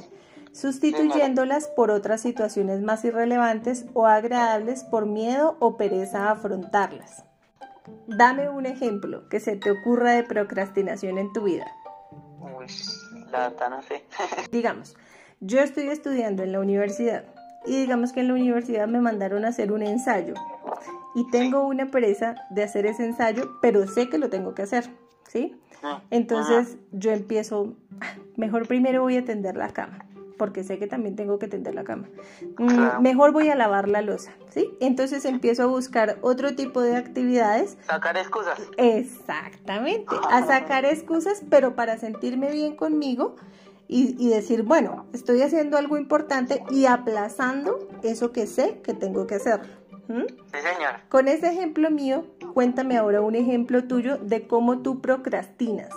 sustituyéndolas 0.53 1.69
por 1.69 1.91
otras 1.91 2.23
situaciones 2.23 2.81
más 2.81 3.05
irrelevantes 3.05 3.85
o 3.93 4.07
agradables 4.07 4.83
por 4.85 5.07
miedo 5.07 5.57
o 5.61 5.77
pereza 5.77 6.29
a 6.29 6.33
afrontarlas. 6.33 7.25
Dame 8.07 8.49
un 8.49 8.67
ejemplo 8.67 9.29
que 9.29 9.41
se 9.41 9.57
te 9.57 9.71
ocurra 9.71 10.13
de 10.13 10.25
procrastinación 10.25 11.19
en 11.19 11.33
tu 11.33 11.43
vida. 11.43 11.67
Uy, 12.41 12.67
la 13.31 13.49
verdad 13.49 13.71
no 13.71 13.83
sé. 13.83 14.05
Digamos, 14.51 14.97
yo 15.43 15.59
estoy 15.61 15.89
estudiando 15.89 16.43
en 16.45 16.53
la 16.53 16.61
universidad 16.61 17.25
y 17.67 17.73
digamos 17.81 18.13
que 18.13 18.21
en 18.21 18.29
la 18.29 18.35
universidad 18.35 18.87
me 18.87 19.01
mandaron 19.01 19.45
a 19.45 19.49
hacer 19.49 19.73
un 19.73 19.83
ensayo 19.83 20.35
y 21.17 21.29
tengo 21.31 21.67
una 21.67 21.91
pereza 21.91 22.37
de 22.51 22.63
hacer 22.63 22.87
ese 22.87 23.05
ensayo, 23.05 23.59
pero 23.61 23.87
sé 23.89 24.09
que 24.09 24.19
lo 24.19 24.31
tengo 24.31 24.55
que 24.55 24.63
hacer, 24.63 24.89
¿sí? 25.29 25.61
Entonces 26.11 26.77
yo 26.93 27.11
empiezo, 27.11 27.75
"Ah, 28.01 28.07
mejor 28.37 28.67
primero 28.69 29.03
voy 29.03 29.17
a 29.17 29.25
tender 29.25 29.57
la 29.57 29.69
cama, 29.71 30.05
porque 30.39 30.63
sé 30.63 30.79
que 30.79 30.87
también 30.87 31.17
tengo 31.17 31.39
que 31.41 31.49
tender 31.49 31.75
la 31.75 31.83
cama. 31.85 32.09
Mm, 32.59 32.67
Claro. 32.69 33.01
Mejor 33.01 33.33
voy 33.33 33.49
a 33.49 33.57
lavar 33.57 33.89
la 33.89 34.01
losa, 34.01 34.33
¿sí? 34.51 34.71
Entonces 34.81 35.25
empiezo 35.25 35.65
a 35.65 35.67
buscar 35.67 36.19
otro 36.23 36.55
tipo 36.55 36.81
de 36.81 36.97
actividades 36.97 37.77
Sacar 37.87 38.17
excusas. 38.17 38.61
Exactamente, 38.77 40.15
a 40.31 40.47
sacar 40.47 40.85
excusas, 40.85 41.43
pero 41.51 41.75
para 41.75 41.99
sentirme 41.99 42.51
bien 42.53 42.77
conmigo 42.77 43.37
y, 43.93 44.17
y 44.19 44.31
decir, 44.31 44.63
bueno, 44.63 45.07
estoy 45.13 45.43
haciendo 45.43 45.77
algo 45.77 45.99
importante 45.99 46.65
y 46.71 46.87
aplazando 46.87 47.89
eso 48.03 48.33
que 48.33 48.47
sé 48.47 48.81
que 48.83 48.95
tengo 48.95 49.27
que 49.27 49.35
hacer. 49.35 49.61
¿Mm? 50.09 50.27
Sí, 50.27 50.61
señora. 50.61 51.05
Con 51.09 51.29
ese 51.29 51.49
ejemplo 51.49 51.91
mío, 51.91 52.25
cuéntame 52.55 52.97
ahora 52.97 53.21
un 53.21 53.35
ejemplo 53.35 53.85
tuyo 53.85 54.17
de 54.17 54.47
cómo 54.47 54.81
tú 54.83 55.01
procrastinas. 55.01 55.91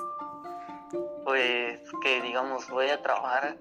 Pues 1.23 1.79
que 2.01 2.21
digamos 2.21 2.69
voy 2.69 2.89
a 2.89 3.01
trabajar, 3.01 3.57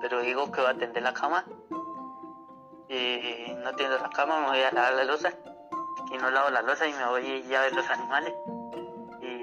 pero 0.00 0.20
digo 0.20 0.50
que 0.50 0.60
voy 0.60 0.70
a 0.70 0.78
tender 0.78 1.02
la 1.02 1.12
cama. 1.12 1.44
Y 2.88 3.52
no 3.62 3.74
tiendo 3.74 3.98
la 3.98 4.10
cama, 4.10 4.40
me 4.40 4.46
voy 4.48 4.60
a 4.60 4.70
lavar 4.70 4.94
la 4.94 5.04
losa. 5.04 5.34
Y 6.12 6.16
no 6.16 6.30
lavo 6.30 6.50
la 6.50 6.62
losa 6.62 6.86
y 6.86 6.92
me 6.92 7.06
voy 7.08 7.42
ya 7.48 7.60
a 7.60 7.62
ver 7.64 7.74
los 7.74 7.88
animales. 7.90 8.32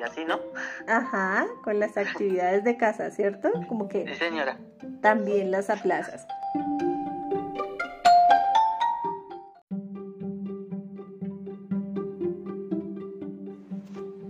Y 0.02 0.04
así, 0.04 0.26
¿no? 0.26 0.40
Ajá, 0.88 1.46
con 1.64 1.80
las 1.80 1.96
actividades 1.96 2.64
de 2.64 2.76
casa, 2.76 3.12
¿cierto? 3.12 3.52
Como 3.68 3.84
Sí, 3.84 3.90
que 4.06 4.16
señora. 4.16 4.58
también 5.00 5.52
las 5.52 5.70
aplazas. 5.70 6.26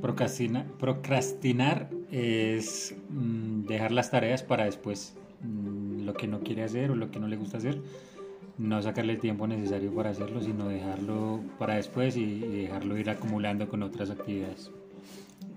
Procrastina- 0.02 0.66
procrastinar 0.80 1.90
es 2.12 2.96
mm, 3.10 3.66
dejar 3.68 3.92
las 3.92 4.10
tareas 4.12 4.44
para 4.44 4.66
después. 4.66 5.16
Mm, 5.42 6.06
lo 6.06 6.14
que 6.14 6.28
no 6.28 6.42
quiere 6.42 6.64
hacer 6.64 6.92
o 6.92 6.96
lo 6.96 7.12
que 7.12 7.20
no 7.20 7.28
le 7.28 7.38
gusta 7.38 7.58
hacer, 7.58 7.80
no 8.58 8.82
sacarle 8.82 9.14
el 9.14 9.20
tiempo 9.20 9.48
necesario 9.48 9.94
para 9.94 10.10
hacerlo, 10.10 10.42
sino 10.42 10.68
dejarlo 10.68 11.40
para 11.60 11.76
después 11.76 12.18
y, 12.18 12.24
y 12.24 12.62
dejarlo 12.64 12.98
ir 12.98 13.10
acumulando 13.10 13.68
con 13.70 13.84
otras 13.84 14.10
actividades. 14.10 14.72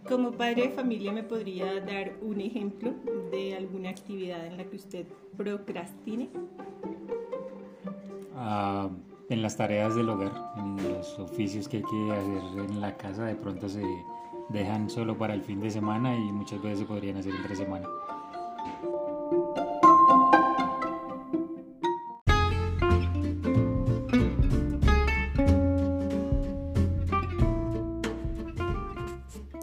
Como 0.09 0.33
padre 0.33 0.69
de 0.69 0.71
familia, 0.71 1.13
¿me 1.13 1.23
podría 1.23 1.81
dar 1.81 2.13
un 2.21 2.41
ejemplo 2.41 2.93
de 3.31 3.57
alguna 3.57 3.89
actividad 3.89 4.45
en 4.47 4.59
la 4.59 4.65
que 4.65 4.77
usted 4.77 5.07
procrastine? 5.37 6.29
Ah, 8.37 8.91
en 9.31 9.43
las 9.43 9.57
tareas 9.57 9.95
del 9.95 10.11
hogar, 10.11 10.53
en 10.59 10.77
los 10.77 11.19
oficios 11.19 11.69
que 11.69 11.79
hay 11.79 11.83
que 11.83 12.13
hacer 12.13 12.71
en 12.71 12.81
la 12.83 12.97
casa, 12.97 13.25
de 13.25 13.35
pronto 13.35 13.69
se 13.69 13.83
dejan 14.51 14.91
solo 14.91 15.17
para 15.17 15.33
el 15.33 15.41
fin 15.41 15.61
de 15.61 15.71
semana 15.71 16.15
y 16.15 16.33
muchas 16.33 16.61
veces 16.61 16.81
se 16.81 16.85
podrían 16.85 17.17
hacer 17.17 17.35
entre 17.35 17.57
semana. 17.57 17.89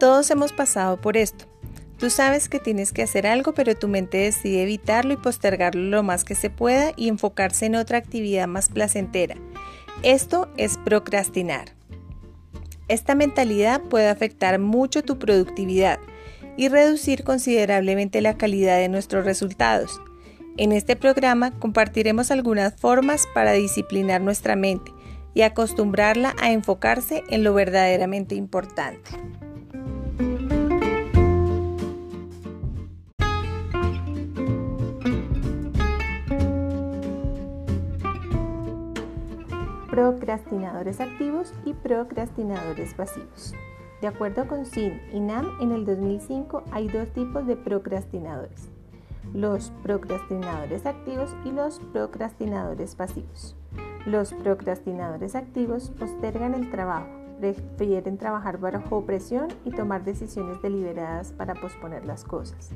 Todos 0.02 0.28
hemos 0.32 0.52
pasado 0.52 1.00
por 1.00 1.16
esto. 1.16 1.44
Tú 1.96 2.10
sabes 2.10 2.48
que 2.48 2.58
tienes 2.58 2.90
que 2.90 3.04
hacer 3.04 3.24
algo, 3.24 3.54
pero 3.54 3.76
tu 3.76 3.86
mente 3.86 4.18
decide 4.18 4.64
evitarlo 4.64 5.12
y 5.12 5.16
postergarlo 5.16 5.80
lo 5.80 6.02
más 6.02 6.24
que 6.24 6.34
se 6.34 6.50
pueda 6.50 6.90
y 6.96 7.06
enfocarse 7.06 7.66
en 7.66 7.76
otra 7.76 7.98
actividad 7.98 8.48
más 8.48 8.68
placentera. 8.68 9.36
Esto 10.02 10.48
es 10.56 10.76
procrastinar. 10.76 11.76
Esta 12.88 13.14
mentalidad 13.14 13.80
puede 13.80 14.08
afectar 14.08 14.58
mucho 14.58 15.04
tu 15.04 15.20
productividad 15.20 16.00
y 16.56 16.66
reducir 16.66 17.22
considerablemente 17.22 18.20
la 18.22 18.36
calidad 18.36 18.78
de 18.78 18.88
nuestros 18.88 19.24
resultados. 19.24 20.00
En 20.56 20.72
este 20.72 20.96
programa 20.96 21.56
compartiremos 21.60 22.32
algunas 22.32 22.74
formas 22.74 23.28
para 23.32 23.52
disciplinar 23.52 24.20
nuestra 24.20 24.56
mente 24.56 24.90
y 25.32 25.42
acostumbrarla 25.42 26.34
a 26.40 26.50
enfocarse 26.50 27.22
en 27.28 27.44
lo 27.44 27.54
verdaderamente 27.54 28.34
importante. 28.34 29.12
Procrastinadores 39.92 41.02
activos 41.02 41.52
y 41.66 41.74
procrastinadores 41.74 42.94
pasivos. 42.94 43.54
De 44.00 44.06
acuerdo 44.06 44.48
con 44.48 44.64
SIN 44.64 44.98
y 45.12 45.20
NAM, 45.20 45.46
en 45.60 45.70
el 45.70 45.84
2005 45.84 46.62
hay 46.70 46.88
dos 46.88 47.10
tipos 47.10 47.46
de 47.46 47.56
procrastinadores, 47.56 48.70
los 49.34 49.70
procrastinadores 49.82 50.86
activos 50.86 51.36
y 51.44 51.50
los 51.50 51.78
procrastinadores 51.92 52.94
pasivos. 52.94 53.54
Los 54.06 54.32
procrastinadores 54.32 55.34
activos 55.34 55.90
postergan 55.98 56.54
el 56.54 56.70
trabajo, 56.70 57.10
prefieren 57.38 58.16
trabajar 58.16 58.56
bajo 58.56 59.04
presión 59.04 59.48
y 59.66 59.72
tomar 59.72 60.04
decisiones 60.04 60.62
deliberadas 60.62 61.32
para 61.32 61.52
posponer 61.52 62.06
las 62.06 62.24
cosas. 62.24 62.70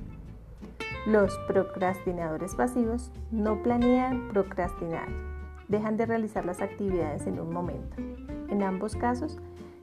Los 1.07 1.35
procrastinadores 1.49 2.55
pasivos 2.57 3.11
no 3.31 3.63
planean 3.63 4.29
procrastinar, 4.29 5.09
dejan 5.69 5.97
de 5.97 6.07
realizar 6.07 6.45
las 6.45 6.61
actividades 6.61 7.27
en 7.27 7.41
un 7.41 7.53
momento. 7.53 7.97
En 8.49 8.63
ambos 8.63 8.97
casos, 8.97 9.39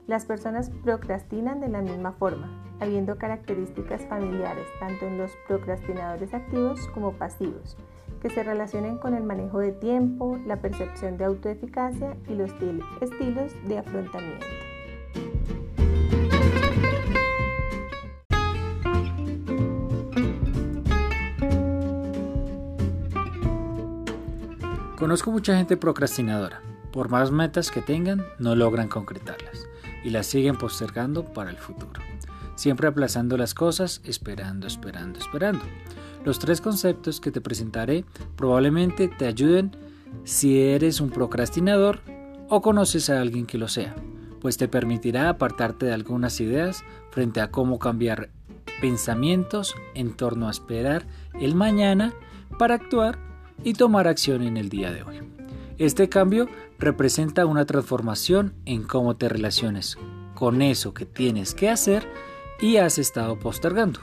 las 0.07 0.25
personas 0.25 0.69
procrastinan 0.83 1.61
de 1.61 1.69
la 1.69 1.81
misma 1.81 2.11
forma, 2.13 2.63
habiendo 2.79 3.17
características 3.17 4.05
familiares 4.07 4.67
tanto 4.79 5.05
en 5.05 5.17
los 5.17 5.31
procrastinadores 5.47 6.33
activos 6.33 6.87
como 6.93 7.13
pasivos, 7.13 7.77
que 8.21 8.29
se 8.29 8.43
relacionen 8.43 8.97
con 8.97 9.13
el 9.13 9.23
manejo 9.23 9.59
de 9.59 9.71
tiempo, 9.71 10.37
la 10.45 10.57
percepción 10.57 11.17
de 11.17 11.25
autoeficacia 11.25 12.17
y 12.27 12.35
los 12.35 12.51
estilos 13.01 13.53
de 13.67 13.77
afrontamiento. 13.77 14.72
Conozco 25.03 25.31
mucha 25.31 25.57
gente 25.57 25.75
procrastinadora. 25.75 26.61
Por 26.93 27.09
más 27.09 27.29
metas 27.29 27.71
que 27.71 27.81
tengan, 27.81 28.25
no 28.39 28.55
logran 28.55 28.87
concretarlas 28.87 29.67
y 30.01 30.11
las 30.11 30.27
siguen 30.27 30.55
postergando 30.55 31.25
para 31.25 31.49
el 31.49 31.57
futuro. 31.57 32.01
Siempre 32.55 32.87
aplazando 32.87 33.35
las 33.35 33.53
cosas, 33.53 33.99
esperando, 34.05 34.65
esperando, 34.65 35.19
esperando. 35.19 35.65
Los 36.23 36.39
tres 36.39 36.61
conceptos 36.61 37.19
que 37.19 37.31
te 37.31 37.41
presentaré 37.41 38.05
probablemente 38.37 39.09
te 39.09 39.25
ayuden 39.25 39.75
si 40.23 40.61
eres 40.61 41.01
un 41.01 41.09
procrastinador 41.09 41.99
o 42.47 42.61
conoces 42.61 43.09
a 43.09 43.19
alguien 43.19 43.45
que 43.45 43.57
lo 43.57 43.67
sea, 43.67 43.95
pues 44.39 44.55
te 44.55 44.69
permitirá 44.69 45.27
apartarte 45.27 45.85
de 45.85 45.93
algunas 45.93 46.39
ideas 46.39 46.85
frente 47.11 47.41
a 47.41 47.51
cómo 47.51 47.77
cambiar 47.77 48.29
pensamientos 48.79 49.75
en 49.95 50.15
torno 50.15 50.47
a 50.47 50.51
esperar 50.51 51.05
el 51.33 51.55
mañana 51.55 52.13
para 52.57 52.75
actuar 52.75 53.32
y 53.63 53.73
tomar 53.73 54.07
acción 54.07 54.41
en 54.41 54.57
el 54.57 54.69
día 54.69 54.91
de 54.91 55.03
hoy. 55.03 55.19
Este 55.77 56.07
cambio 56.07 56.47
representa 56.79 57.45
una 57.45 57.65
transformación 57.65 58.53
en 58.65 58.83
cómo 58.83 59.15
te 59.15 59.29
relaciones 59.29 59.97
con 60.35 60.61
eso 60.61 60.93
que 60.93 61.05
tienes 61.05 61.53
que 61.53 61.69
hacer 61.69 62.07
y 62.59 62.77
has 62.77 62.97
estado 62.97 63.39
postergando. 63.39 63.99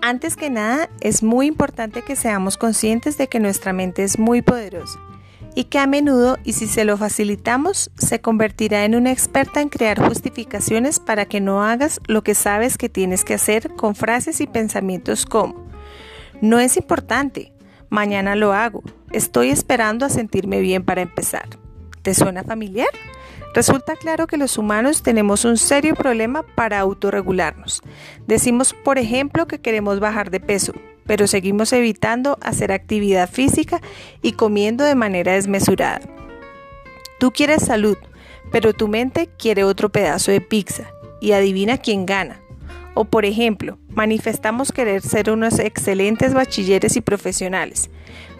Antes 0.00 0.36
que 0.36 0.50
nada, 0.50 0.90
es 1.00 1.22
muy 1.22 1.46
importante 1.46 2.02
que 2.02 2.14
seamos 2.14 2.58
conscientes 2.58 3.16
de 3.16 3.26
que 3.26 3.40
nuestra 3.40 3.72
mente 3.72 4.04
es 4.04 4.18
muy 4.18 4.42
poderosa 4.42 5.00
y 5.54 5.64
que 5.64 5.78
a 5.78 5.86
menudo, 5.86 6.38
y 6.44 6.54
si 6.54 6.66
se 6.66 6.84
lo 6.84 6.96
facilitamos, 6.96 7.90
se 7.96 8.20
convertirá 8.20 8.84
en 8.84 8.94
una 8.94 9.12
experta 9.12 9.60
en 9.60 9.68
crear 9.68 10.00
justificaciones 10.00 10.98
para 10.98 11.26
que 11.26 11.40
no 11.40 11.62
hagas 11.62 12.00
lo 12.06 12.22
que 12.22 12.34
sabes 12.34 12.76
que 12.76 12.88
tienes 12.88 13.24
que 13.24 13.34
hacer 13.34 13.70
con 13.74 13.94
frases 13.94 14.40
y 14.40 14.46
pensamientos 14.46 15.26
como, 15.26 15.64
no 16.40 16.58
es 16.58 16.76
importante, 16.76 17.52
mañana 17.88 18.34
lo 18.34 18.52
hago, 18.52 18.82
estoy 19.12 19.50
esperando 19.50 20.04
a 20.04 20.10
sentirme 20.10 20.60
bien 20.60 20.84
para 20.84 21.02
empezar. 21.02 21.48
¿Te 22.02 22.14
suena 22.14 22.42
familiar? 22.42 22.88
Resulta 23.54 23.94
claro 23.94 24.26
que 24.26 24.36
los 24.36 24.58
humanos 24.58 25.02
tenemos 25.02 25.44
un 25.44 25.56
serio 25.56 25.94
problema 25.94 26.42
para 26.56 26.80
autorregularnos. 26.80 27.82
Decimos, 28.26 28.74
por 28.74 28.98
ejemplo, 28.98 29.46
que 29.46 29.60
queremos 29.60 30.00
bajar 30.00 30.30
de 30.30 30.40
peso, 30.40 30.72
pero 31.06 31.26
seguimos 31.26 31.72
evitando 31.72 32.38
hacer 32.40 32.72
actividad 32.72 33.30
física 33.30 33.80
y 34.22 34.32
comiendo 34.32 34.84
de 34.84 34.94
manera 34.94 35.32
desmesurada. 35.32 36.00
Tú 37.18 37.32
quieres 37.32 37.62
salud, 37.62 37.96
pero 38.50 38.72
tu 38.72 38.88
mente 38.88 39.28
quiere 39.38 39.64
otro 39.64 39.90
pedazo 39.90 40.30
de 40.30 40.40
pizza 40.40 40.84
y 41.20 41.32
adivina 41.32 41.78
quién 41.78 42.06
gana. 42.06 42.40
O 42.94 43.04
por 43.04 43.24
ejemplo, 43.24 43.78
manifestamos 43.88 44.72
querer 44.72 45.02
ser 45.02 45.30
unos 45.30 45.58
excelentes 45.58 46.32
bachilleres 46.34 46.96
y 46.96 47.00
profesionales, 47.00 47.90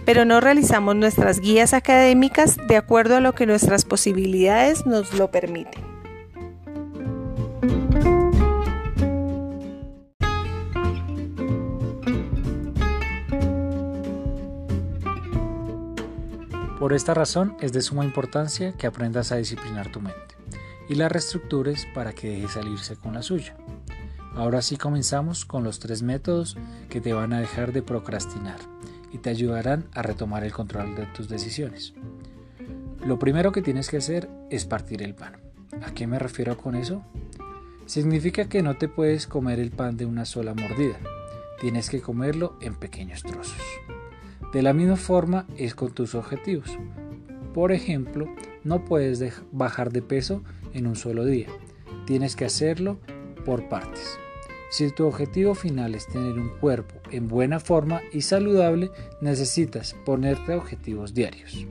pero 0.05 0.25
no 0.25 0.41
realizamos 0.41 0.95
nuestras 0.97 1.41
guías 1.41 1.75
académicas 1.75 2.57
de 2.69 2.77
acuerdo 2.77 3.17
a 3.17 3.21
lo 3.21 3.35
que 3.35 3.47
nuestras 3.47 3.85
posibilidades 3.85 4.87
nos 4.87 5.15
lo 5.15 5.31
permiten. 5.31 5.94
Por 16.85 16.93
esta 16.93 17.15
razón 17.15 17.57
es 17.63 17.73
de 17.73 17.81
suma 17.81 18.05
importancia 18.05 18.73
que 18.73 18.87
aprendas 18.87 19.33
a 19.33 19.37
disciplinar 19.37 19.91
tu 19.91 20.03
mente 20.03 20.37
y 20.87 20.97
la 20.97 21.09
reestructures 21.09 21.87
para 21.95 22.13
que 22.13 22.29
deje 22.29 22.47
salirse 22.47 22.95
con 22.97 23.15
la 23.15 23.23
suya. 23.23 23.57
Ahora 24.35 24.61
sí 24.61 24.77
comenzamos 24.77 25.47
con 25.47 25.65
los 25.65 25.79
tres 25.79 26.03
métodos 26.03 26.59
que 26.91 27.01
te 27.01 27.15
van 27.15 27.33
a 27.33 27.41
dejar 27.41 27.73
de 27.73 27.81
procrastinar 27.81 28.59
y 29.11 29.17
te 29.17 29.31
ayudarán 29.31 29.87
a 29.95 30.03
retomar 30.03 30.45
el 30.45 30.53
control 30.53 30.95
de 30.95 31.07
tus 31.07 31.27
decisiones. 31.27 31.95
Lo 33.03 33.19
primero 33.19 33.51
que 33.51 33.63
tienes 33.63 33.89
que 33.89 33.97
hacer 33.97 34.29
es 34.51 34.67
partir 34.67 35.01
el 35.01 35.15
pan. 35.15 35.39
¿A 35.87 35.95
qué 35.95 36.07
me 36.07 36.19
refiero 36.19 36.59
con 36.59 36.75
eso? 36.75 37.03
Significa 37.87 38.51
que 38.51 38.63
no 38.63 38.77
te 38.77 38.89
puedes 38.89 39.27
comer 39.27 39.59
el 39.59 39.71
pan 39.71 39.97
de 39.97 40.05
una 40.05 40.27
sola 40.27 40.53
mordida, 40.53 40.99
tienes 41.63 41.89
que 41.89 42.03
comerlo 42.03 42.59
en 42.61 42.75
pequeños 42.75 43.23
trozos. 43.23 43.57
De 44.55 44.63
la 44.63 44.73
misma 44.73 44.95
forma 44.95 45.49
es 45.59 45.75
con 45.75 45.93
tus 45.93 46.15
objetivos. 46.15 46.79
Por 47.53 47.73
ejemplo, 47.73 48.33
no 48.63 48.85
puedes 48.85 49.43
bajar 49.51 49.91
de 49.91 50.01
peso 50.01 50.45
en 50.73 50.87
un 50.87 50.95
solo 50.95 51.25
día. 51.25 51.49
Tienes 52.07 52.37
que 52.37 52.45
hacerlo 52.45 53.01
por 53.45 53.69
partes. 53.69 54.17
Si 54.71 54.93
tu 54.93 55.07
objetivo 55.07 55.57
final 55.57 55.97
es 55.97 56.07
tener 56.07 56.39
un 56.39 56.51
cuerpo 56.61 56.95
en 57.11 57.27
buena 57.27 57.59
forma 57.59 58.01
y 58.13 58.21
saludable, 58.21 58.93
necesitas 59.21 59.97
ponerte 60.05 60.55
objetivos 60.55 61.15
diarios. 61.15 61.67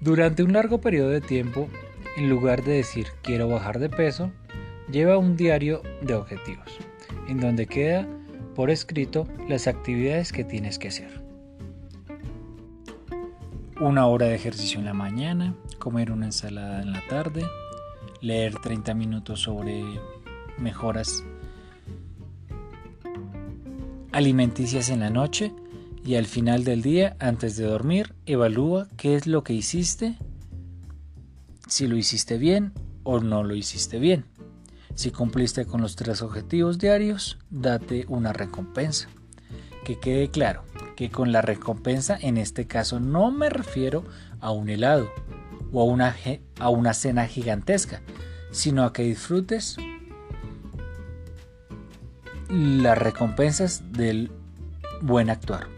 Durante 0.00 0.42
un 0.42 0.54
largo 0.54 0.80
periodo 0.80 1.10
de 1.10 1.20
tiempo, 1.20 1.68
en 2.16 2.30
lugar 2.30 2.64
de 2.64 2.72
decir 2.72 3.08
quiero 3.20 3.48
bajar 3.48 3.78
de 3.78 3.90
peso, 3.90 4.32
lleva 4.90 5.18
un 5.18 5.36
diario 5.36 5.82
de 6.00 6.14
objetivos, 6.14 6.78
en 7.28 7.38
donde 7.38 7.66
queda 7.66 8.08
por 8.54 8.70
escrito 8.70 9.26
las 9.48 9.66
actividades 9.66 10.32
que 10.32 10.44
tienes 10.44 10.78
que 10.78 10.88
hacer. 10.88 11.22
Una 13.80 14.06
hora 14.06 14.26
de 14.26 14.36
ejercicio 14.36 14.78
en 14.78 14.84
la 14.84 14.94
mañana, 14.94 15.54
comer 15.78 16.12
una 16.12 16.26
ensalada 16.26 16.80
en 16.82 16.92
la 16.92 17.02
tarde, 17.08 17.44
leer 18.20 18.54
30 18.54 18.94
minutos 18.94 19.40
sobre 19.40 19.82
mejoras 20.58 21.24
alimenticias 24.12 24.90
en 24.90 25.00
la 25.00 25.10
noche 25.10 25.52
y 26.04 26.14
al 26.14 26.26
final 26.26 26.64
del 26.64 26.82
día, 26.82 27.16
antes 27.18 27.56
de 27.56 27.64
dormir, 27.64 28.14
evalúa 28.26 28.88
qué 28.96 29.16
es 29.16 29.26
lo 29.26 29.42
que 29.42 29.54
hiciste, 29.54 30.16
si 31.66 31.86
lo 31.88 31.96
hiciste 31.96 32.38
bien 32.38 32.72
o 33.02 33.20
no 33.20 33.42
lo 33.42 33.56
hiciste 33.56 33.98
bien. 33.98 34.24
Si 34.94 35.10
cumpliste 35.10 35.66
con 35.66 35.80
los 35.80 35.96
tres 35.96 36.22
objetivos 36.22 36.78
diarios, 36.78 37.38
date 37.50 38.04
una 38.08 38.32
recompensa. 38.32 39.08
Que 39.84 39.98
quede 39.98 40.30
claro 40.30 40.62
que 40.96 41.10
con 41.10 41.32
la 41.32 41.42
recompensa 41.42 42.16
en 42.20 42.38
este 42.38 42.66
caso 42.66 43.00
no 43.00 43.30
me 43.30 43.50
refiero 43.50 44.04
a 44.40 44.50
un 44.50 44.68
helado 44.68 45.10
o 45.72 45.82
a 45.82 45.84
una, 45.84 46.14
a 46.60 46.68
una 46.68 46.94
cena 46.94 47.26
gigantesca, 47.26 48.00
sino 48.50 48.84
a 48.84 48.92
que 48.92 49.02
disfrutes 49.02 49.76
las 52.48 52.96
recompensas 52.96 53.82
del 53.92 54.30
buen 55.02 55.28
actuar. 55.28 55.73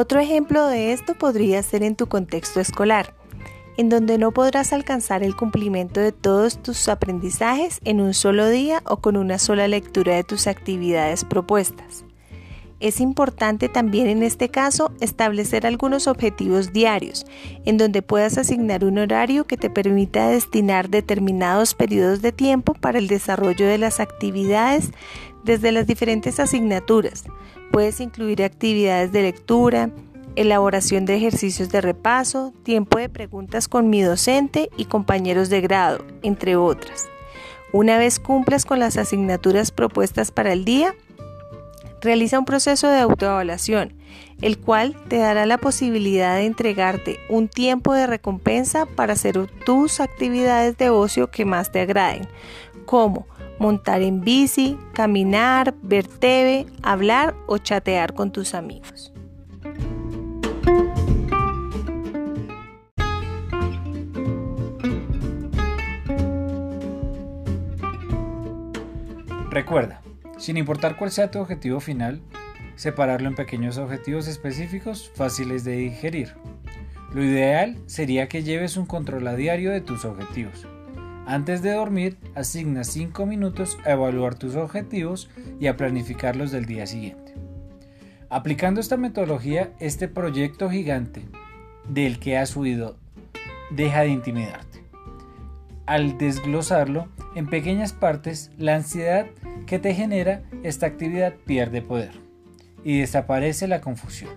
Otro 0.00 0.20
ejemplo 0.20 0.68
de 0.68 0.92
esto 0.92 1.14
podría 1.14 1.60
ser 1.64 1.82
en 1.82 1.96
tu 1.96 2.06
contexto 2.06 2.60
escolar, 2.60 3.16
en 3.76 3.88
donde 3.88 4.16
no 4.16 4.30
podrás 4.30 4.72
alcanzar 4.72 5.24
el 5.24 5.34
cumplimiento 5.34 5.98
de 5.98 6.12
todos 6.12 6.62
tus 6.62 6.88
aprendizajes 6.88 7.80
en 7.82 8.00
un 8.00 8.14
solo 8.14 8.48
día 8.48 8.80
o 8.86 8.98
con 8.98 9.16
una 9.16 9.40
sola 9.40 9.66
lectura 9.66 10.14
de 10.14 10.22
tus 10.22 10.46
actividades 10.46 11.24
propuestas. 11.24 12.04
Es 12.78 13.00
importante 13.00 13.68
también 13.68 14.06
en 14.06 14.22
este 14.22 14.50
caso 14.50 14.92
establecer 15.00 15.66
algunos 15.66 16.06
objetivos 16.06 16.72
diarios, 16.72 17.26
en 17.64 17.76
donde 17.76 18.00
puedas 18.00 18.38
asignar 18.38 18.84
un 18.84 18.98
horario 18.98 19.48
que 19.48 19.56
te 19.56 19.68
permita 19.68 20.28
destinar 20.28 20.90
determinados 20.90 21.74
periodos 21.74 22.22
de 22.22 22.30
tiempo 22.30 22.72
para 22.72 23.00
el 23.00 23.08
desarrollo 23.08 23.66
de 23.66 23.78
las 23.78 23.98
actividades 23.98 24.92
desde 25.42 25.72
las 25.72 25.88
diferentes 25.88 26.38
asignaturas. 26.38 27.24
Puedes 27.72 28.00
incluir 28.00 28.42
actividades 28.42 29.12
de 29.12 29.22
lectura, 29.22 29.90
elaboración 30.36 31.04
de 31.04 31.16
ejercicios 31.16 31.70
de 31.70 31.80
repaso, 31.80 32.52
tiempo 32.62 32.98
de 32.98 33.08
preguntas 33.08 33.68
con 33.68 33.90
mi 33.90 34.02
docente 34.02 34.70
y 34.76 34.86
compañeros 34.86 35.48
de 35.48 35.60
grado, 35.60 36.04
entre 36.22 36.56
otras. 36.56 37.06
Una 37.72 37.98
vez 37.98 38.18
cumplas 38.18 38.64
con 38.64 38.78
las 38.78 38.96
asignaturas 38.96 39.70
propuestas 39.70 40.30
para 40.30 40.52
el 40.52 40.64
día, 40.64 40.94
Realiza 42.00 42.38
un 42.38 42.44
proceso 42.44 42.88
de 42.88 43.00
autoevaluación, 43.00 43.92
el 44.40 44.58
cual 44.58 44.96
te 45.08 45.18
dará 45.18 45.46
la 45.46 45.58
posibilidad 45.58 46.36
de 46.36 46.44
entregarte 46.44 47.18
un 47.28 47.48
tiempo 47.48 47.92
de 47.92 48.06
recompensa 48.06 48.86
para 48.86 49.14
hacer 49.14 49.48
tus 49.64 49.98
actividades 49.98 50.78
de 50.78 50.90
ocio 50.90 51.30
que 51.30 51.44
más 51.44 51.72
te 51.72 51.80
agraden, 51.80 52.28
como 52.84 53.26
montar 53.58 54.02
en 54.02 54.20
bici, 54.20 54.78
caminar, 54.94 55.74
ver 55.82 56.06
TV, 56.06 56.66
hablar 56.82 57.34
o 57.46 57.58
chatear 57.58 58.14
con 58.14 58.32
tus 58.32 58.54
amigos. 58.54 59.12
Recuerda, 69.50 70.02
sin 70.38 70.56
importar 70.56 70.96
cuál 70.96 71.10
sea 71.10 71.30
tu 71.30 71.40
objetivo 71.40 71.80
final, 71.80 72.22
separarlo 72.76 73.28
en 73.28 73.34
pequeños 73.34 73.76
objetivos 73.76 74.28
específicos 74.28 75.10
fáciles 75.16 75.64
de 75.64 75.72
digerir. 75.72 76.34
Lo 77.12 77.24
ideal 77.24 77.76
sería 77.86 78.28
que 78.28 78.44
lleves 78.44 78.76
un 78.76 78.86
control 78.86 79.26
a 79.26 79.34
diario 79.34 79.72
de 79.72 79.80
tus 79.80 80.04
objetivos. 80.04 80.66
Antes 81.28 81.60
de 81.60 81.74
dormir, 81.74 82.16
asigna 82.34 82.84
5 82.84 83.26
minutos 83.26 83.76
a 83.84 83.90
evaluar 83.90 84.36
tus 84.36 84.56
objetivos 84.56 85.28
y 85.60 85.66
a 85.66 85.76
planificarlos 85.76 86.52
del 86.52 86.64
día 86.64 86.86
siguiente. 86.86 87.34
Aplicando 88.30 88.80
esta 88.80 88.96
metodología, 88.96 89.70
este 89.78 90.08
proyecto 90.08 90.70
gigante 90.70 91.26
del 91.86 92.18
que 92.18 92.38
has 92.38 92.56
huido 92.56 92.96
deja 93.68 94.00
de 94.00 94.08
intimidarte. 94.08 94.82
Al 95.84 96.16
desglosarlo 96.16 97.08
en 97.34 97.46
pequeñas 97.46 97.92
partes, 97.92 98.50
la 98.56 98.76
ansiedad 98.76 99.26
que 99.66 99.78
te 99.78 99.92
genera 99.92 100.44
esta 100.62 100.86
actividad 100.86 101.34
pierde 101.44 101.82
poder 101.82 102.12
y 102.84 103.00
desaparece 103.00 103.68
la 103.68 103.82
confusión. 103.82 104.32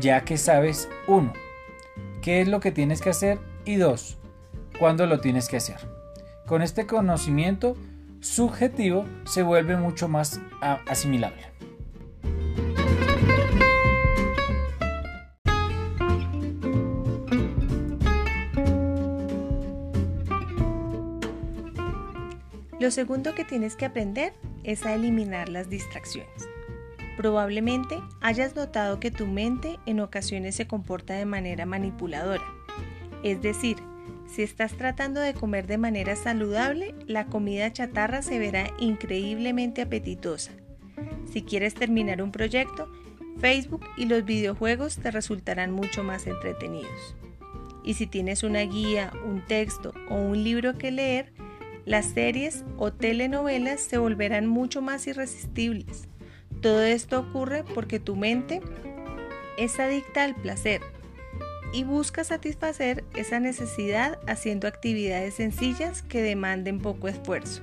Ya 0.00 0.22
que 0.22 0.38
sabes 0.38 0.88
1. 1.08 1.30
qué 2.22 2.40
es 2.40 2.48
lo 2.48 2.58
que 2.60 2.72
tienes 2.72 3.02
que 3.02 3.10
hacer 3.10 3.38
y 3.66 3.76
2 3.76 4.20
cuando 4.78 5.06
lo 5.06 5.20
tienes 5.20 5.48
que 5.48 5.56
hacer. 5.56 5.78
Con 6.46 6.62
este 6.62 6.86
conocimiento 6.86 7.76
subjetivo 8.20 9.04
se 9.24 9.42
vuelve 9.42 9.76
mucho 9.76 10.08
más 10.08 10.40
asimilable. 10.60 11.42
Lo 22.78 22.90
segundo 22.90 23.34
que 23.34 23.44
tienes 23.44 23.74
que 23.74 23.86
aprender 23.86 24.34
es 24.62 24.84
a 24.86 24.94
eliminar 24.94 25.48
las 25.48 25.68
distracciones. 25.68 26.48
Probablemente 27.16 28.00
hayas 28.20 28.54
notado 28.54 29.00
que 29.00 29.10
tu 29.10 29.26
mente 29.26 29.78
en 29.86 30.00
ocasiones 30.00 30.54
se 30.54 30.68
comporta 30.68 31.14
de 31.14 31.24
manera 31.24 31.64
manipuladora, 31.64 32.44
es 33.22 33.40
decir, 33.40 33.78
si 34.26 34.42
estás 34.42 34.76
tratando 34.76 35.20
de 35.20 35.34
comer 35.34 35.66
de 35.66 35.78
manera 35.78 36.16
saludable, 36.16 36.94
la 37.06 37.26
comida 37.26 37.72
chatarra 37.72 38.22
se 38.22 38.38
verá 38.38 38.70
increíblemente 38.78 39.82
apetitosa. 39.82 40.52
Si 41.32 41.42
quieres 41.42 41.74
terminar 41.74 42.22
un 42.22 42.32
proyecto, 42.32 42.90
Facebook 43.38 43.84
y 43.96 44.06
los 44.06 44.24
videojuegos 44.24 44.96
te 44.96 45.10
resultarán 45.10 45.70
mucho 45.70 46.02
más 46.02 46.26
entretenidos. 46.26 47.16
Y 47.84 47.94
si 47.94 48.06
tienes 48.06 48.42
una 48.42 48.62
guía, 48.62 49.12
un 49.24 49.44
texto 49.44 49.94
o 50.08 50.16
un 50.16 50.42
libro 50.42 50.76
que 50.76 50.90
leer, 50.90 51.32
las 51.84 52.06
series 52.06 52.64
o 52.78 52.92
telenovelas 52.92 53.80
se 53.80 53.98
volverán 53.98 54.46
mucho 54.46 54.82
más 54.82 55.06
irresistibles. 55.06 56.08
Todo 56.60 56.82
esto 56.82 57.20
ocurre 57.20 57.62
porque 57.74 58.00
tu 58.00 58.16
mente 58.16 58.60
es 59.56 59.78
adicta 59.78 60.24
al 60.24 60.34
placer 60.34 60.80
y 61.72 61.84
busca 61.84 62.24
satisfacer 62.24 63.04
esa 63.14 63.40
necesidad 63.40 64.18
haciendo 64.26 64.68
actividades 64.68 65.34
sencillas 65.34 66.02
que 66.02 66.22
demanden 66.22 66.80
poco 66.80 67.08
esfuerzo. 67.08 67.62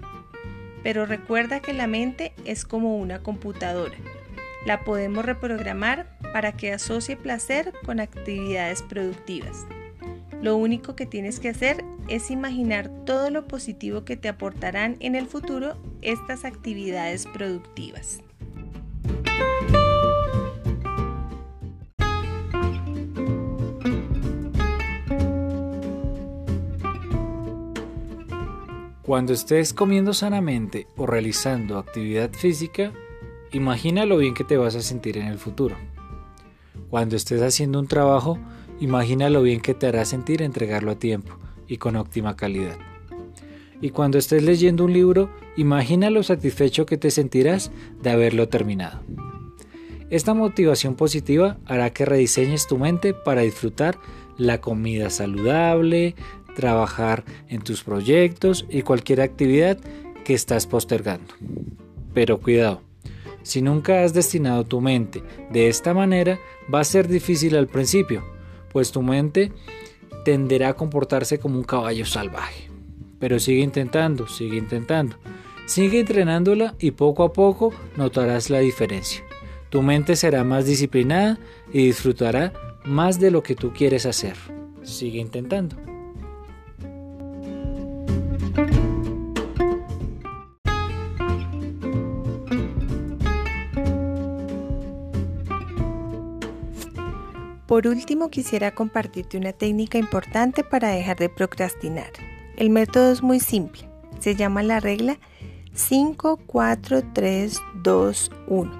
Pero 0.84 1.06
recuerda 1.06 1.62
que 1.62 1.74
la 1.74 1.88
mente 1.88 2.34
es 2.46 2.66
como 2.66 2.98
una 2.98 3.24
computadora. 3.24 3.96
La 4.66 4.84
podemos 4.84 5.26
reprogramar 5.26 6.18
para 6.34 6.54
que 6.54 6.74
asocie 6.74 7.16
placer 7.18 7.74
con 7.86 8.00
actividades 8.00 8.82
productivas. 8.82 9.66
Lo 10.42 10.58
único 10.58 10.96
que 10.96 11.06
tienes 11.06 11.39
que 11.39 11.50
hacer 11.50 11.86
es 12.10 12.30
imaginar 12.30 12.89
todo 13.06 13.30
lo 13.30 13.48
positivo 13.48 14.04
que 14.04 14.18
te 14.18 14.28
aportarán 14.28 14.98
en 15.00 15.16
el 15.16 15.26
futuro 15.26 15.78
estas 16.02 16.44
actividades 16.44 17.26
productivas. 17.28 18.22
Cuando 29.13 29.34
estés 29.34 29.76
comiendo 29.76 30.12
sanamente 30.12 30.88
o 30.97 31.06
realizando 31.06 31.78
actividad 31.78 32.32
física, 32.34 32.91
imagina 33.52 34.08
lo 34.08 34.17
bien 34.17 34.34
que 34.34 34.43
te 34.43 34.58
vas 34.58 34.76
a 34.76 34.82
sentir 34.82 35.19
en 35.19 35.28
el 35.28 35.38
futuro. 35.38 35.76
Cuando 36.89 37.15
estés 37.15 37.39
haciendo 37.43 37.80
un 37.80 37.86
trabajo, 37.86 38.39
Imagina 38.80 39.30
lo 39.30 39.43
bien 39.43 39.62
que 39.62 39.76
te 39.76 39.86
hará 39.86 40.04
sentir 40.04 40.41
entregarlo 40.41 40.89
a 40.89 40.95
tiempo 40.95 41.38
y 41.67 41.78
con 41.78 41.95
óptima 41.95 42.36
calidad. 42.36 42.76
Y 43.82 43.91
cuando 43.91 44.17
estés 44.17 44.41
leyendo 44.41 44.84
un 44.86 44.93
libro, 44.93 45.30
imagina 45.58 46.10
lo 46.10 46.23
satisfecho 46.23 46.88
que 46.88 46.97
te 46.97 47.12
sentirás 47.12 47.71
de 48.02 48.10
haberlo 48.10 48.49
terminado. 48.49 49.02
Esta 50.10 50.34
motivación 50.34 50.95
positiva 50.95 51.60
hará 51.65 51.91
que 51.91 52.06
rediseñes 52.06 52.65
tu 52.65 52.80
mente 52.80 53.13
para 53.13 53.41
disfrutar 53.41 53.99
la 54.38 54.60
comida 54.60 55.10
saludable, 55.12 56.15
trabajar 56.56 57.24
en 57.48 57.62
tus 57.62 57.84
proyectos 57.84 58.66
y 58.70 58.82
cualquier 58.82 59.22
actividad 59.22 59.78
que 60.24 60.34
estás 60.34 60.68
postergando. 60.68 61.34
Pero 62.13 62.39
cuidado, 62.39 62.82
si 63.44 63.62
nunca 63.62 64.04
has 64.04 64.13
destinado 64.13 64.63
tu 64.63 64.82
mente 64.82 65.22
de 65.52 65.68
esta 65.68 65.94
manera, 65.94 66.39
va 66.74 66.80
a 66.80 66.86
ser 66.86 67.08
difícil 67.08 67.56
al 67.56 67.68
principio, 67.68 68.24
pues 68.72 68.92
tu 68.92 69.02
mente 69.02 69.52
tenderá 70.24 70.70
a 70.70 70.74
comportarse 70.76 71.39
como 71.39 71.58
un 71.58 71.63
caballo 71.63 72.06
salvaje. 72.06 72.70
Pero 73.20 73.39
sigue 73.39 73.62
intentando, 73.62 74.28
sigue 74.28 74.58
intentando. 74.58 75.18
Sigue 75.66 76.02
entrenándola 76.02 76.76
y 76.78 76.92
poco 76.92 77.24
a 77.24 77.32
poco 77.32 77.74
notarás 77.96 78.50
la 78.50 78.60
diferencia. 78.60 79.24
Tu 79.70 79.82
mente 79.82 80.16
será 80.16 80.44
más 80.44 80.66
disciplinada 80.66 81.39
y 81.72 81.86
disfrutará 81.86 82.54
más 82.86 83.20
de 83.20 83.32
lo 83.32 83.44
que 83.44 83.56
tú 83.56 83.72
quieres 83.74 84.06
hacer. 84.06 84.36
Sigue 84.84 85.20
intentando. 85.20 85.92
Por 97.73 97.88
último, 97.88 98.29
quisiera 98.29 98.75
compartirte 98.75 99.36
una 99.36 99.51
técnica 99.51 99.97
importante 99.97 100.63
para 100.63 100.89
dejar 100.89 101.17
de 101.17 101.27
procrastinar. 101.27 102.12
El 102.55 102.69
método 102.69 103.12
es 103.12 103.23
muy 103.23 103.39
simple. 103.39 103.89
Se 104.19 104.36
llama 104.36 104.62
la 104.62 104.79
regla 104.79 105.17
5, 105.73 106.38
4, 106.45 107.01
3, 107.13 107.59
2, 107.81 108.31
1. 108.45 108.71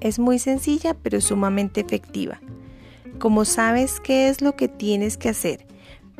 Es 0.00 0.20
muy 0.20 0.38
sencilla 0.38 0.94
pero 0.94 1.20
sumamente 1.20 1.80
efectiva. 1.80 2.40
Como 3.18 3.44
sabes 3.44 3.98
qué 3.98 4.28
es 4.28 4.40
lo 4.40 4.54
que 4.54 4.68
tienes 4.68 5.16
que 5.16 5.30
hacer, 5.30 5.66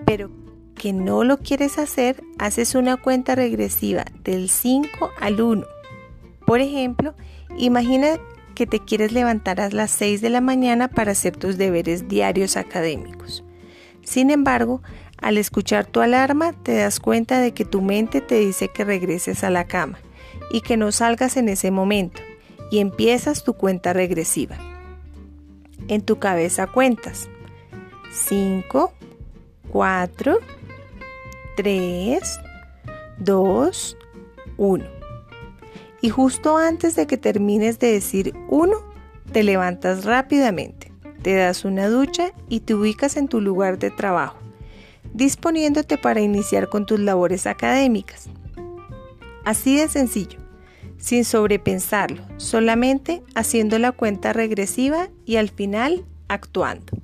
pero 0.04 0.32
que 0.74 0.92
no 0.92 1.22
lo 1.22 1.38
quieres 1.38 1.78
hacer, 1.78 2.20
haces 2.40 2.74
una 2.74 2.96
cuenta 2.96 3.36
regresiva 3.36 4.06
del 4.24 4.50
5 4.50 5.08
al 5.20 5.40
1. 5.40 5.64
Por 6.48 6.58
ejemplo, 6.58 7.14
imagina 7.56 8.18
que 8.54 8.66
te 8.66 8.80
quieres 8.80 9.12
levantar 9.12 9.60
a 9.60 9.68
las 9.70 9.90
6 9.90 10.20
de 10.20 10.30
la 10.30 10.40
mañana 10.40 10.88
para 10.88 11.12
hacer 11.12 11.36
tus 11.36 11.58
deberes 11.58 12.08
diarios 12.08 12.56
académicos. 12.56 13.44
Sin 14.02 14.30
embargo, 14.30 14.82
al 15.18 15.38
escuchar 15.38 15.86
tu 15.86 16.00
alarma 16.00 16.52
te 16.52 16.74
das 16.76 17.00
cuenta 17.00 17.40
de 17.40 17.52
que 17.52 17.64
tu 17.64 17.82
mente 17.82 18.20
te 18.20 18.38
dice 18.38 18.68
que 18.68 18.84
regreses 18.84 19.44
a 19.44 19.50
la 19.50 19.64
cama 19.64 19.98
y 20.50 20.60
que 20.60 20.76
no 20.76 20.92
salgas 20.92 21.36
en 21.36 21.48
ese 21.48 21.70
momento 21.70 22.20
y 22.70 22.78
empiezas 22.78 23.44
tu 23.44 23.54
cuenta 23.54 23.92
regresiva. 23.92 24.56
En 25.88 26.02
tu 26.02 26.18
cabeza 26.18 26.66
cuentas 26.66 27.28
5, 28.12 28.92
4, 29.70 30.38
3, 31.56 32.40
2, 33.18 33.96
1. 34.56 34.93
Y 36.04 36.10
justo 36.10 36.58
antes 36.58 36.96
de 36.96 37.06
que 37.06 37.16
termines 37.16 37.78
de 37.78 37.90
decir 37.92 38.34
1, 38.50 38.76
te 39.32 39.42
levantas 39.42 40.04
rápidamente, 40.04 40.92
te 41.22 41.34
das 41.34 41.64
una 41.64 41.88
ducha 41.88 42.32
y 42.46 42.60
te 42.60 42.74
ubicas 42.74 43.16
en 43.16 43.26
tu 43.26 43.40
lugar 43.40 43.78
de 43.78 43.90
trabajo, 43.90 44.36
disponiéndote 45.14 45.96
para 45.96 46.20
iniciar 46.20 46.68
con 46.68 46.84
tus 46.84 47.00
labores 47.00 47.46
académicas. 47.46 48.26
Así 49.46 49.78
de 49.78 49.88
sencillo, 49.88 50.40
sin 50.98 51.24
sobrepensarlo, 51.24 52.22
solamente 52.36 53.22
haciendo 53.34 53.78
la 53.78 53.90
cuenta 53.90 54.34
regresiva 54.34 55.08
y 55.24 55.36
al 55.36 55.48
final 55.48 56.04
actuando. 56.28 57.03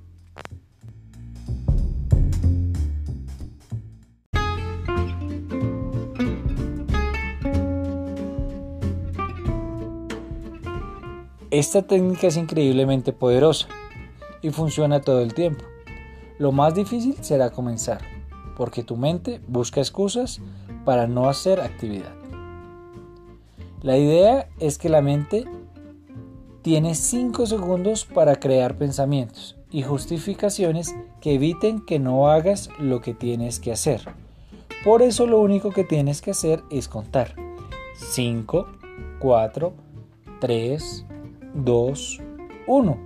Esta 11.51 11.83
técnica 11.83 12.29
es 12.29 12.37
increíblemente 12.37 13.13
poderosa 13.13 13.67
y 14.41 14.51
funciona 14.51 15.01
todo 15.01 15.21
el 15.21 15.35
tiempo. 15.35 15.65
Lo 16.39 16.53
más 16.53 16.77
difícil 16.77 17.17
será 17.23 17.51
comenzar, 17.51 18.03
porque 18.57 18.85
tu 18.85 18.97
mente 18.97 19.41
busca 19.49 19.81
excusas 19.81 20.41
para 20.85 21.09
no 21.09 21.29
hacer 21.29 21.61
actividad. 21.61 22.15
La 23.83 23.99
idea 23.99 24.49
es 24.61 24.79
que 24.79 24.89
la 24.89 25.03
mente 25.03 25.45
tiene 26.63 26.95
5 26.95 27.47
segundos 27.47 28.05
para 28.05 28.37
crear 28.37 28.79
pensamientos 28.79 29.57
y 29.73 29.83
justificaciones 29.83 30.95
que 31.21 31.35
eviten 31.35 31.81
que 31.85 31.99
no 31.99 32.31
hagas 32.31 32.71
lo 32.79 33.01
que 33.01 33.13
tienes 33.13 33.59
que 33.59 33.73
hacer. 33.73 34.03
Por 34.85 35.03
eso 35.03 35.27
lo 35.27 35.41
único 35.41 35.71
que 35.71 35.83
tienes 35.83 36.23
que 36.23 36.31
hacer 36.31 36.63
es 36.71 36.87
contar. 36.87 37.35
5, 37.97 38.69
4, 39.19 39.73
3, 40.41 41.07
2, 41.55 42.21
1. 42.67 42.99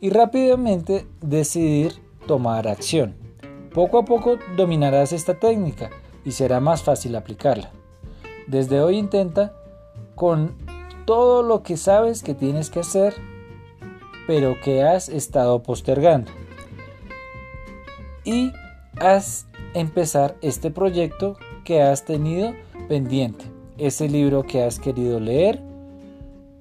Y 0.00 0.10
rápidamente 0.10 1.06
decidir 1.20 1.94
tomar 2.26 2.68
acción. 2.68 3.14
Poco 3.72 3.98
a 3.98 4.04
poco 4.04 4.38
dominarás 4.56 5.12
esta 5.12 5.38
técnica 5.38 5.90
y 6.24 6.32
será 6.32 6.60
más 6.60 6.82
fácil 6.82 7.16
aplicarla. 7.16 7.70
Desde 8.46 8.80
hoy 8.80 8.98
intenta 8.98 9.54
con 10.14 10.54
todo 11.06 11.42
lo 11.42 11.62
que 11.62 11.76
sabes 11.76 12.22
que 12.22 12.34
tienes 12.34 12.70
que 12.70 12.80
hacer, 12.80 13.14
pero 14.26 14.56
que 14.62 14.82
has 14.82 15.08
estado 15.08 15.62
postergando. 15.62 16.30
Y 18.24 18.52
haz 19.00 19.46
empezar 19.74 20.36
este 20.42 20.70
proyecto 20.70 21.36
que 21.64 21.82
has 21.82 22.04
tenido 22.04 22.54
pendiente, 22.88 23.44
ese 23.78 24.08
libro 24.08 24.42
que 24.42 24.62
has 24.62 24.78
querido 24.78 25.18
leer 25.18 25.71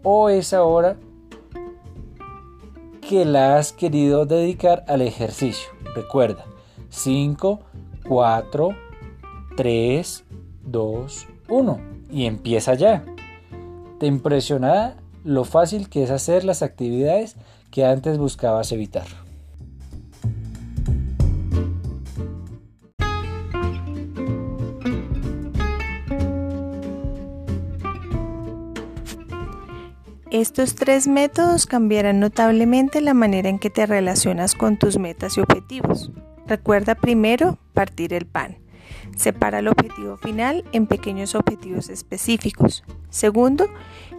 o 0.03 0.29
es 0.29 0.53
ahora 0.53 0.97
que 3.07 3.25
la 3.25 3.57
has 3.57 3.73
querido 3.73 4.25
dedicar 4.25 4.85
al 4.87 5.01
ejercicio. 5.01 5.69
Recuerda, 5.95 6.45
5, 6.89 7.59
4, 8.07 8.69
3, 9.57 10.23
2, 10.63 11.27
1 11.49 11.79
y 12.11 12.25
empieza 12.25 12.73
ya. 12.73 13.03
Te 13.99 14.07
impresionará 14.07 14.95
lo 15.23 15.43
fácil 15.43 15.89
que 15.89 16.03
es 16.03 16.11
hacer 16.11 16.43
las 16.43 16.61
actividades 16.61 17.35
que 17.69 17.85
antes 17.85 18.17
buscabas 18.17 18.71
evitar. 18.71 19.20
Estos 30.41 30.73
tres 30.73 31.07
métodos 31.07 31.67
cambiarán 31.67 32.19
notablemente 32.19 32.99
la 32.99 33.13
manera 33.13 33.47
en 33.47 33.59
que 33.59 33.69
te 33.69 33.85
relacionas 33.85 34.55
con 34.55 34.75
tus 34.75 34.97
metas 34.97 35.37
y 35.37 35.41
objetivos. 35.41 36.09
Recuerda 36.47 36.95
primero 36.95 37.59
partir 37.75 38.11
el 38.11 38.25
pan. 38.25 38.57
Separa 39.15 39.59
el 39.59 39.67
objetivo 39.67 40.17
final 40.17 40.65
en 40.71 40.87
pequeños 40.87 41.35
objetivos 41.35 41.89
específicos. 41.89 42.83
Segundo, 43.11 43.67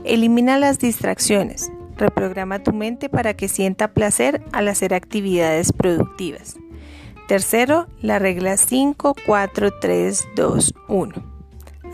elimina 0.04 0.60
las 0.60 0.78
distracciones. 0.78 1.72
Reprograma 1.96 2.62
tu 2.62 2.72
mente 2.72 3.08
para 3.08 3.34
que 3.34 3.48
sienta 3.48 3.92
placer 3.92 4.44
al 4.52 4.68
hacer 4.68 4.94
actividades 4.94 5.72
productivas. 5.72 6.54
Tercero, 7.26 7.88
la 8.00 8.20
regla 8.20 8.56
5, 8.56 9.16
4, 9.26 9.70
3, 9.80 10.28
2, 10.36 10.74
1. 10.86 11.14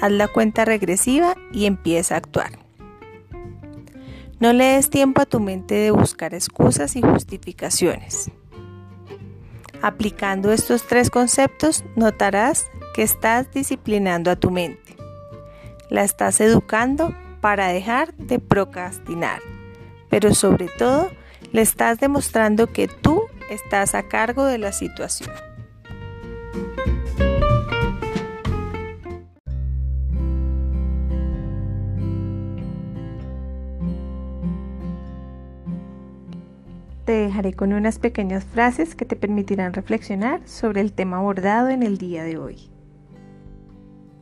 Haz 0.02 0.12
la 0.12 0.28
cuenta 0.28 0.66
regresiva 0.66 1.34
y 1.50 1.64
empieza 1.64 2.14
a 2.14 2.18
actuar. 2.18 2.67
No 4.40 4.52
le 4.52 4.64
des 4.64 4.88
tiempo 4.88 5.20
a 5.20 5.26
tu 5.26 5.40
mente 5.40 5.74
de 5.74 5.90
buscar 5.90 6.32
excusas 6.32 6.94
y 6.94 7.02
justificaciones. 7.02 8.30
Aplicando 9.82 10.52
estos 10.52 10.86
tres 10.86 11.10
conceptos, 11.10 11.84
notarás 11.96 12.66
que 12.94 13.02
estás 13.02 13.50
disciplinando 13.50 14.30
a 14.30 14.36
tu 14.36 14.52
mente. 14.52 14.96
La 15.90 16.04
estás 16.04 16.40
educando 16.40 17.14
para 17.40 17.68
dejar 17.68 18.14
de 18.14 18.38
procrastinar, 18.38 19.40
pero 20.08 20.32
sobre 20.34 20.68
todo 20.68 21.10
le 21.50 21.62
estás 21.62 21.98
demostrando 21.98 22.68
que 22.68 22.86
tú 22.86 23.22
estás 23.50 23.96
a 23.96 24.04
cargo 24.04 24.44
de 24.44 24.58
la 24.58 24.70
situación. 24.70 25.47
Dejaré 37.38 37.54
con 37.54 37.72
unas 37.72 38.00
pequeñas 38.00 38.44
frases 38.44 38.96
que 38.96 39.04
te 39.04 39.14
permitirán 39.14 39.72
reflexionar 39.72 40.40
sobre 40.44 40.80
el 40.80 40.92
tema 40.92 41.18
abordado 41.18 41.68
en 41.68 41.84
el 41.84 41.96
día 41.96 42.24
de 42.24 42.36
hoy. 42.36 42.68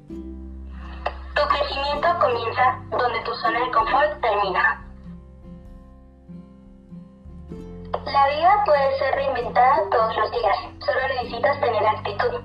Tu 0.09 1.43
crecimiento 1.49 2.09
comienza 2.21 2.79
donde 2.91 3.21
tu 3.25 3.33
zona 3.37 3.59
de 3.59 3.71
confort 3.73 4.21
termina. 4.21 4.85
La 8.05 8.29
vida 8.29 8.65
puede 8.67 8.99
ser 8.99 9.15
reinventada 9.15 9.79
todos 9.91 10.15
los 10.15 10.31
días, 10.33 10.57
solo 10.85 11.01
necesitas 11.17 11.61
tener 11.61 11.87
actitud. 11.87 12.41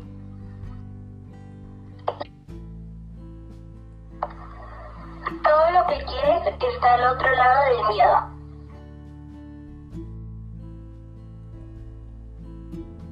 Todo 5.43 5.71
lo 5.71 5.88
que 5.88 6.05
quieres 6.05 6.47
está 6.47 6.93
al 6.93 7.15
otro 7.15 7.29
lado 7.29 7.65
del 7.65 7.88
miedo. 7.89 8.40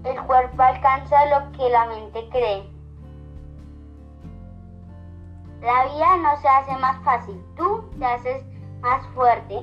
El 0.04 0.22
cuerpo 0.26 0.62
alcanza 0.62 1.26
lo 1.26 1.52
que 1.52 1.70
la 1.70 1.86
mente 1.88 2.30
cree. 2.32 2.70
La 5.62 5.86
vida 5.86 6.18
no 6.18 6.38
se 6.42 6.48
hace 6.48 6.78
más 6.78 7.04
fácil, 7.04 7.44
tú 7.58 7.84
te 8.00 8.06
haces 8.06 8.46
más 8.82 9.06
fuerte. 9.08 9.62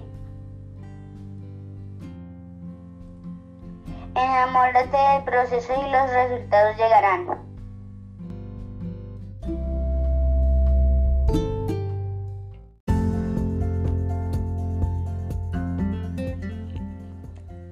Enamórate 4.14 4.96
del 4.96 5.24
proceso 5.24 5.72
y 5.72 5.90
los 5.90 6.10
resultados 6.10 6.76
llegarán. 6.76 7.46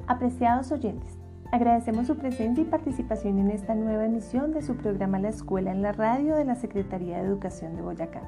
Apreciados 0.06 0.70
oyentes, 0.70 1.18
agradecemos 1.54 2.08
su 2.08 2.16
presencia 2.16 2.62
y 2.62 2.66
participación 2.66 3.38
en 3.38 3.52
esta 3.52 3.76
nueva 3.76 4.06
emisión 4.06 4.52
de 4.52 4.60
su 4.60 4.74
programa 4.74 5.20
La 5.20 5.28
Escuela 5.28 5.70
en 5.70 5.82
la 5.82 5.92
Radio 5.92 6.34
de 6.34 6.44
la 6.44 6.56
Secretaría 6.56 7.18
de 7.18 7.28
Educación 7.28 7.76
de 7.76 7.82
Boyacá, 7.82 8.22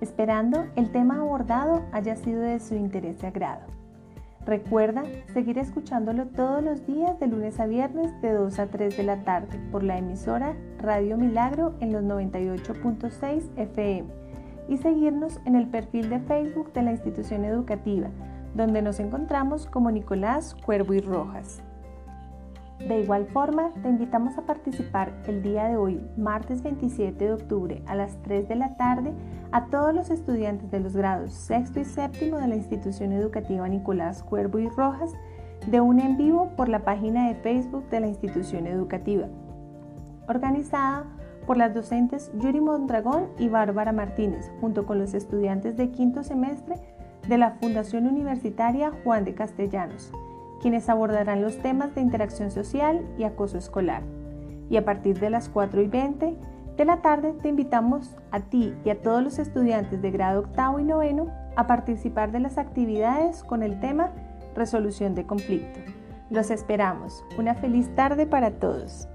esperando 0.00 0.64
el 0.74 0.90
tema 0.90 1.18
abordado 1.18 1.84
haya 1.92 2.16
sido 2.16 2.40
de 2.40 2.58
su 2.60 2.74
interés 2.74 3.22
y 3.22 3.26
agrado. 3.26 3.66
Recuerda 4.46 5.02
seguir 5.34 5.58
escuchándolo 5.58 6.28
todos 6.28 6.64
los 6.64 6.86
días 6.86 7.20
de 7.20 7.26
lunes 7.26 7.60
a 7.60 7.66
viernes 7.66 8.18
de 8.22 8.32
2 8.32 8.58
a 8.58 8.66
3 8.68 8.96
de 8.96 9.02
la 9.02 9.22
tarde 9.24 9.60
por 9.70 9.82
la 9.82 9.98
emisora 9.98 10.56
Radio 10.78 11.18
Milagro 11.18 11.74
en 11.80 11.92
los 11.92 12.02
98.6 12.02 13.42
FM 13.58 14.08
y 14.70 14.78
seguirnos 14.78 15.38
en 15.44 15.56
el 15.56 15.68
perfil 15.68 16.08
de 16.08 16.20
Facebook 16.20 16.72
de 16.72 16.80
la 16.80 16.92
institución 16.92 17.44
educativa, 17.44 18.08
donde 18.54 18.80
nos 18.80 19.00
encontramos 19.00 19.66
como 19.66 19.90
Nicolás 19.90 20.56
Cuervo 20.64 20.94
y 20.94 21.00
Rojas. 21.00 21.62
De 22.80 23.00
igual 23.00 23.26
forma, 23.26 23.70
te 23.82 23.88
invitamos 23.88 24.36
a 24.36 24.42
participar 24.42 25.12
el 25.26 25.42
día 25.42 25.68
de 25.68 25.76
hoy, 25.76 26.00
martes 26.18 26.62
27 26.62 27.24
de 27.24 27.32
octubre, 27.32 27.82
a 27.86 27.94
las 27.94 28.20
3 28.22 28.48
de 28.48 28.56
la 28.56 28.76
tarde, 28.76 29.14
a 29.52 29.66
todos 29.66 29.94
los 29.94 30.10
estudiantes 30.10 30.70
de 30.70 30.80
los 30.80 30.94
grados 30.94 31.32
sexto 31.32 31.80
y 31.80 31.84
séptimo 31.84 32.38
de 32.38 32.48
la 32.48 32.56
institución 32.56 33.12
educativa 33.12 33.68
Nicolás 33.68 34.22
Cuervo 34.22 34.58
y 34.58 34.68
Rojas, 34.68 35.12
de 35.66 35.80
un 35.80 35.98
en 35.98 36.18
vivo 36.18 36.50
por 36.56 36.68
la 36.68 36.84
página 36.84 37.28
de 37.28 37.36
Facebook 37.36 37.88
de 37.88 38.00
la 38.00 38.08
institución 38.08 38.66
educativa, 38.66 39.28
organizada 40.28 41.04
por 41.46 41.56
las 41.56 41.72
docentes 41.72 42.30
Yuri 42.38 42.60
Mondragón 42.60 43.28
y 43.38 43.48
Bárbara 43.48 43.92
Martínez, 43.92 44.50
junto 44.60 44.84
con 44.84 44.98
los 44.98 45.14
estudiantes 45.14 45.76
de 45.76 45.90
quinto 45.90 46.22
semestre 46.22 46.76
de 47.28 47.38
la 47.38 47.52
Fundación 47.52 48.06
Universitaria 48.06 48.92
Juan 49.04 49.24
de 49.24 49.34
Castellanos 49.34 50.12
quienes 50.64 50.88
abordarán 50.88 51.42
los 51.42 51.58
temas 51.58 51.94
de 51.94 52.00
interacción 52.00 52.50
social 52.50 53.06
y 53.18 53.24
acoso 53.24 53.58
escolar. 53.58 54.02
Y 54.70 54.78
a 54.78 54.84
partir 54.86 55.20
de 55.20 55.28
las 55.28 55.50
4 55.50 55.82
y 55.82 55.88
20 55.88 56.38
de 56.78 56.84
la 56.86 57.02
tarde 57.02 57.34
te 57.34 57.50
invitamos 57.50 58.16
a 58.30 58.40
ti 58.40 58.72
y 58.82 58.88
a 58.88 59.02
todos 59.02 59.22
los 59.22 59.38
estudiantes 59.38 60.00
de 60.00 60.10
grado 60.10 60.40
octavo 60.40 60.80
y 60.80 60.84
noveno 60.84 61.26
a 61.54 61.66
participar 61.66 62.32
de 62.32 62.40
las 62.40 62.56
actividades 62.56 63.44
con 63.44 63.62
el 63.62 63.78
tema 63.78 64.12
resolución 64.54 65.14
de 65.14 65.26
conflicto. 65.26 65.80
Los 66.30 66.50
esperamos. 66.50 67.22
Una 67.36 67.54
feliz 67.54 67.94
tarde 67.94 68.24
para 68.24 68.52
todos. 68.52 69.06